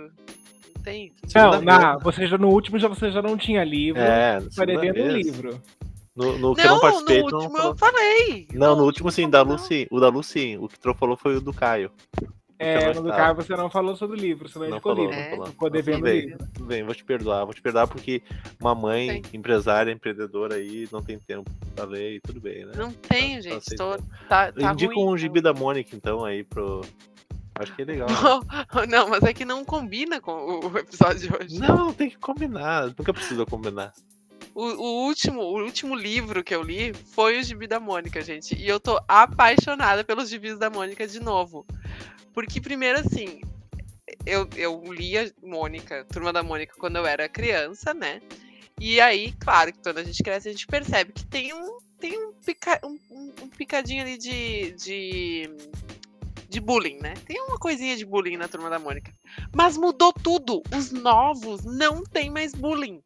[0.76, 1.14] não tem.
[1.36, 4.02] Não, não você já no último já você já não tinha livro.
[4.02, 5.62] É, foi devendo um livro.
[6.16, 8.48] No, no que não, eu não participei, no último não eu falei.
[8.54, 9.88] Não, no, no último sim, da Lucy.
[9.90, 11.92] O da Lucy, o que tu falou foi o do Caio.
[12.64, 15.16] É, no caso você não falou sobre o livro, você não, não indicou o livro.
[15.16, 15.46] É.
[15.48, 16.48] Ficou devendo bem, livro.
[16.60, 18.22] Bem, vou te perdoar, vou te perdoar porque
[18.60, 19.22] uma mãe Sim.
[19.34, 22.74] empresária, empreendedora aí, não tem tempo pra ler e tudo bem, né?
[22.76, 23.76] Não tenho, tá, gente.
[23.76, 25.52] Tá, tô, tá, tá Indica um gibi então.
[25.52, 26.82] da Mônica, então, aí pro.
[27.56, 28.08] Acho que é legal.
[28.08, 28.86] Né?
[28.88, 31.60] Não, mas é que não combina com o episódio de hoje.
[31.60, 32.88] Não, tem que combinar.
[32.88, 33.92] Nunca precisa combinar.
[34.54, 38.56] O, o, último, o último livro que eu li foi o Gibi da Mônica, gente.
[38.56, 41.66] E eu tô apaixonada pelos gibis da Mônica de novo.
[42.34, 43.42] Porque, primeiro, assim,
[44.26, 48.22] eu, eu lia Mônica, Turma da Mônica, quando eu era criança, né?
[48.80, 52.18] E aí, claro, que quando a gente cresce, a gente percebe que tem um, tem
[52.18, 52.98] um, pica, um,
[53.44, 55.50] um picadinho ali de, de,
[56.50, 57.14] de bullying, né?
[57.26, 59.14] Tem uma coisinha de bullying na Turma da Mônica.
[59.54, 60.64] Mas mudou tudo.
[60.76, 63.02] Os novos não tem mais bullying.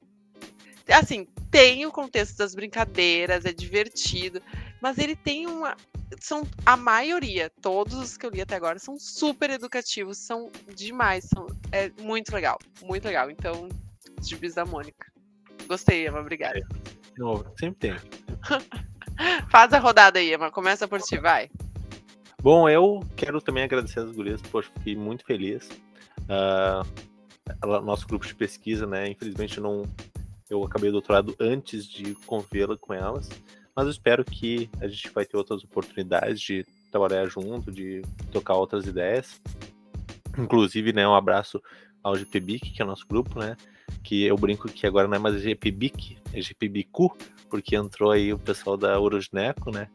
[0.90, 4.42] Assim, tem o contexto das brincadeiras, é divertido,
[4.82, 5.76] mas ele tem uma,
[6.20, 11.26] são a maioria, todos os que eu li até agora, são super educativos, são demais,
[11.26, 13.32] são, é muito legal, muito legal.
[13.32, 13.70] Então,
[14.22, 15.12] Gibis da Mônica.
[15.68, 16.60] Gostei, Emma, obrigada.
[16.60, 17.96] De novo, sempre tem.
[19.50, 21.50] Faz a rodada aí, Emma, começa por ti, vai.
[22.42, 25.68] Bom, eu quero também agradecer as gurias, poxa, fiquei muito feliz.
[26.26, 29.84] Uh, nosso grupo de pesquisa, né, infelizmente não,
[30.50, 33.30] eu acabei o doutorado antes de convê-la com elas,
[33.76, 38.54] mas eu espero que a gente vai ter outras oportunidades de trabalhar junto, de tocar
[38.56, 39.42] outras ideias.
[40.38, 41.62] Inclusive, né, um abraço
[42.04, 43.58] ao GPBIC, que é o nosso grupo, né?
[44.04, 47.18] Que eu brinco que agora não é mais GPBIC, é GPBICU,
[47.50, 49.90] porque entrou aí o pessoal da Urogineco, né?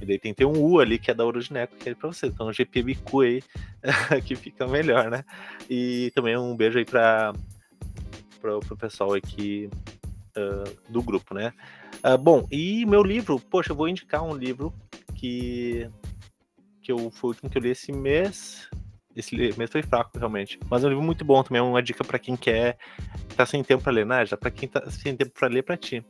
[0.00, 2.26] E daí tem, tem um U ali que é da Urogineco, que é pra você.
[2.26, 3.42] Então, GPBICU aí,
[4.24, 5.22] que fica melhor, né?
[5.68, 7.34] E também um beijo aí pra,
[8.40, 9.68] pra, pro pessoal aqui
[10.36, 11.52] uh, do grupo, né?
[12.04, 14.72] Uh, bom, e meu livro, poxa, eu vou indicar um livro
[15.14, 15.88] que,
[16.82, 18.68] que eu, foi o último que eu li esse mês.
[19.14, 20.58] Esse mês foi fraco, realmente.
[20.70, 22.78] Mas é um livro muito bom também, é uma dica para quem quer.
[23.36, 24.24] tá sem tempo para ler, né?
[24.24, 26.04] Já para quem tá sem tempo para ler, para ti.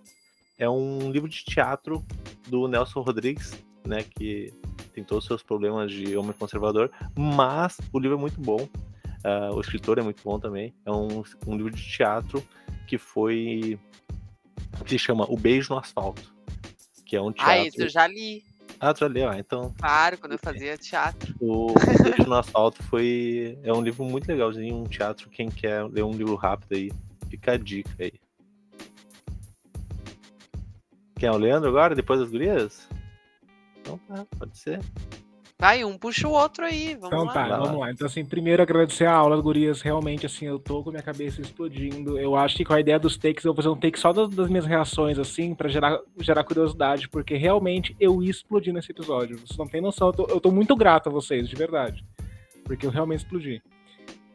[0.59, 2.05] É um livro de teatro
[2.47, 4.05] do Nelson Rodrigues, né?
[4.05, 4.53] Que
[4.93, 8.69] tem todos os seus problemas de homem conservador, mas o livro é muito bom.
[9.25, 10.75] Uh, o escritor é muito bom também.
[10.85, 12.43] É um, um livro de teatro
[12.87, 13.79] que foi
[14.85, 16.35] que se chama O Beijo no Asfalto,
[17.05, 17.53] que é um teatro...
[17.53, 18.43] Ah, isso eu já li.
[18.79, 19.29] Ah, tu já leu?
[19.29, 19.75] Ah, então...
[19.79, 21.35] Claro, quando eu fazia teatro.
[21.39, 23.59] O Beijo no Asfalto foi...
[23.63, 26.91] É um livro muito legalzinho, um teatro, quem quer ler um livro rápido aí,
[27.29, 28.15] fica a dica aí.
[31.17, 32.89] Quem é o Leandro agora, depois das gurias?
[33.79, 34.81] Então tá, pode ser.
[35.61, 36.95] Vai, um puxa o outro aí.
[36.95, 37.33] Vamos então lá.
[37.35, 37.91] tá, vamos lá.
[37.91, 39.83] Então, assim, primeiro agradecer a aula, Gurias.
[39.83, 42.19] Realmente, assim, eu tô com minha cabeça explodindo.
[42.19, 44.31] Eu acho que com a ideia dos takes, eu vou fazer um take só das,
[44.31, 49.37] das minhas reações, assim, pra gerar, gerar curiosidade, porque realmente eu explodi nesse episódio.
[49.37, 50.09] Vocês não têm noção.
[50.09, 52.03] Eu tô, eu tô muito grato a vocês, de verdade.
[52.65, 53.63] Porque eu realmente explodi.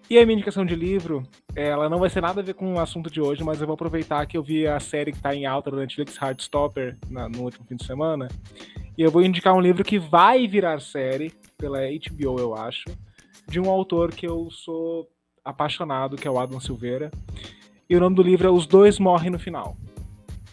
[0.08, 1.24] E a minha indicação de livro,
[1.56, 3.74] ela não vai ser nada a ver com o assunto de hoje, mas eu vou
[3.74, 7.42] aproveitar que eu vi a série que tá em alta da Netflix, Heartstopper, na, no
[7.42, 8.28] último fim de semana.
[8.98, 12.86] E eu vou indicar um livro que vai virar série, pela HBO, eu acho,
[13.48, 15.10] de um autor que eu sou
[15.44, 17.12] apaixonado, que é o Adam Silveira.
[17.90, 19.78] E o nome do livro é Os Dois Morrem no Final.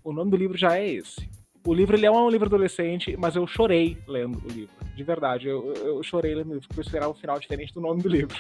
[0.05, 1.31] O nome do livro já é esse.
[1.65, 4.75] O livro ele é um livro adolescente, mas eu chorei lendo o livro.
[4.97, 7.81] De verdade, eu, eu chorei lendo o livro, porque eu esperava um final diferente do
[7.81, 8.37] nome do livro.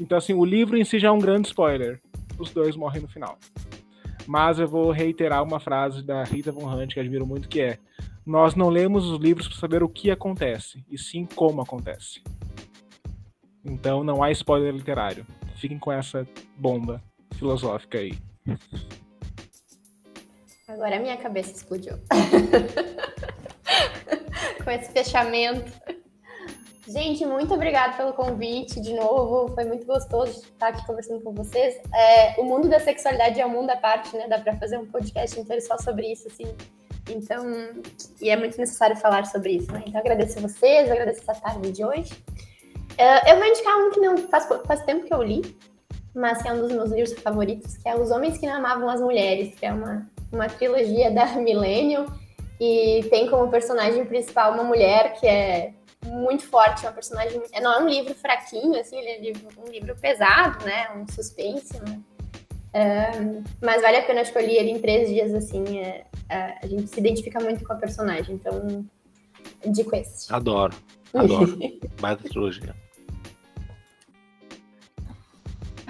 [0.00, 2.00] Então, assim, o livro em si já é um grande spoiler.
[2.38, 3.38] Os dois morrem no final.
[4.26, 7.78] Mas eu vou reiterar uma frase da Rita Von Hunt, que admiro muito, que é
[8.24, 12.22] nós não lemos os livros para saber o que acontece, e sim como acontece.
[13.64, 15.26] Então não há spoiler literário.
[15.56, 17.02] Fiquem com essa bomba
[17.34, 18.18] filosófica aí.
[20.66, 21.98] Agora a minha cabeça explodiu.
[24.64, 25.72] com esse fechamento.
[26.86, 29.54] Gente, muito obrigada pelo convite de novo.
[29.54, 31.80] Foi muito gostoso estar aqui conversando com vocês.
[31.94, 34.26] É, o mundo da sexualidade é um mundo à parte, né?
[34.28, 36.52] Dá para fazer um podcast inteiro só sobre isso, assim.
[37.12, 37.44] Então,
[38.20, 39.82] e é muito necessário falar sobre isso, né?
[39.86, 42.12] Então, agradeço a vocês, agradeço essa tarde de hoje.
[42.92, 45.56] Uh, eu vou indicar um que não faz, faz tempo que eu li,
[46.14, 48.88] mas que é um dos meus livros favoritos, que é Os Homens que Não Amavam
[48.88, 52.06] as Mulheres, que é uma, uma trilogia da Millennium,
[52.60, 55.72] e tem como personagem principal uma mulher que é
[56.04, 57.40] muito forte, uma personagem.
[57.60, 60.90] Não é um livro fraquinho, assim, ele é um livro pesado, né?
[60.96, 62.00] Um suspense, né?
[63.60, 67.00] Mas vale a pena escolher ele em três dias, assim, é, é, a gente se
[67.00, 68.86] identifica muito com a personagem, então
[69.66, 70.32] dico esse.
[70.32, 70.74] Adoro,
[71.14, 71.58] adoro.
[72.00, 72.74] Baita trilogia.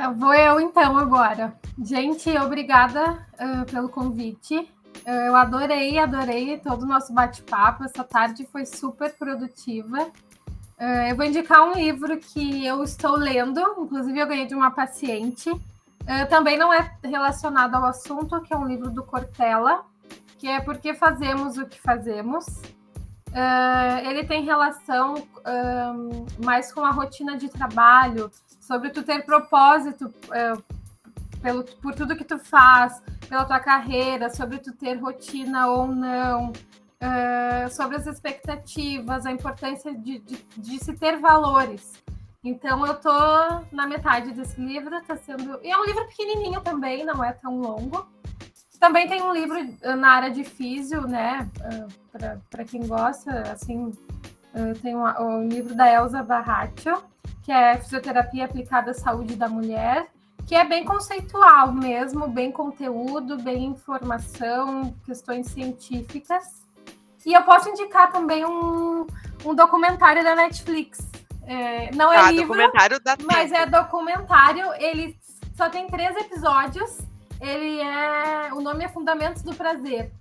[0.03, 1.55] Eu vou eu então agora.
[1.83, 4.57] Gente, obrigada uh, pelo convite.
[4.57, 7.85] Uh, eu adorei, adorei todo o nosso bate-papo.
[7.85, 10.05] Essa tarde foi super produtiva.
[10.79, 14.71] Uh, eu vou indicar um livro que eu estou lendo, inclusive eu ganhei de uma
[14.71, 15.51] paciente.
[16.03, 19.85] Uh, também não é relacionado ao assunto, que é um livro do Cortella,
[20.39, 22.47] que é Por que Fazemos o que Fazemos.
[22.47, 25.15] Uh, ele tem relação
[26.45, 28.31] mais com a rotina de trabalho,
[28.61, 30.13] sobre tu ter propósito
[31.41, 36.51] pelo, por tudo que tu faz, pela tua carreira, sobre tu ter rotina ou não,
[36.51, 41.93] uh, sobre as expectativas, a importância de, de, de, se ter valores.
[42.43, 43.13] Então eu tô
[43.71, 45.61] na metade desse livro, tá sendo.
[45.63, 48.07] E é um livro pequenininho também, não é tão longo.
[48.79, 49.59] Também tem um livro
[49.99, 51.51] na área de físio, né?
[51.59, 53.93] Uh, Para quem gosta, assim,
[54.81, 57.03] tem um, o livro da Elsa Barraccio,
[57.43, 60.09] que é Fisioterapia Aplicada à Saúde da Mulher,
[60.47, 66.67] que é bem conceitual mesmo, bem conteúdo, bem informação, questões científicas.
[67.25, 69.07] E eu posso indicar também um,
[69.45, 71.07] um documentário da Netflix.
[71.47, 74.73] É, não é ah, livro, documentário da mas é documentário.
[74.75, 75.17] Ele
[75.57, 76.99] só tem três episódios.
[77.41, 80.13] Ele é, o nome é Fundamentos do Prazer.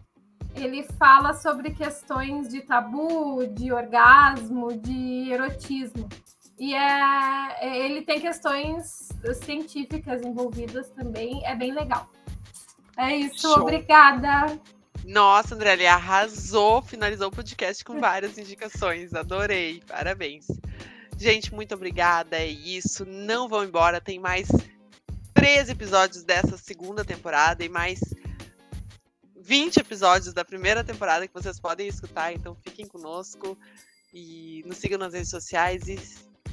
[0.56, 6.08] Ele fala sobre questões de tabu, de orgasmo, de erotismo.
[6.58, 9.10] E é, ele tem questões
[9.44, 11.46] científicas envolvidas também.
[11.46, 12.10] É bem legal.
[12.98, 13.62] É isso, Show.
[13.62, 14.60] obrigada.
[15.06, 19.14] Nossa, André, ele arrasou, finalizou o podcast com várias indicações.
[19.14, 20.48] Adorei, parabéns.
[21.20, 22.38] Gente, muito obrigada.
[22.38, 23.06] É isso.
[23.06, 24.48] Não vão embora, tem mais
[25.34, 28.00] três episódios dessa segunda temporada e mais
[29.36, 32.32] 20 episódios da primeira temporada que vocês podem escutar.
[32.32, 33.58] Então fiquem conosco
[34.14, 36.00] e nos sigam nas redes sociais e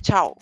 [0.03, 0.37] tchau.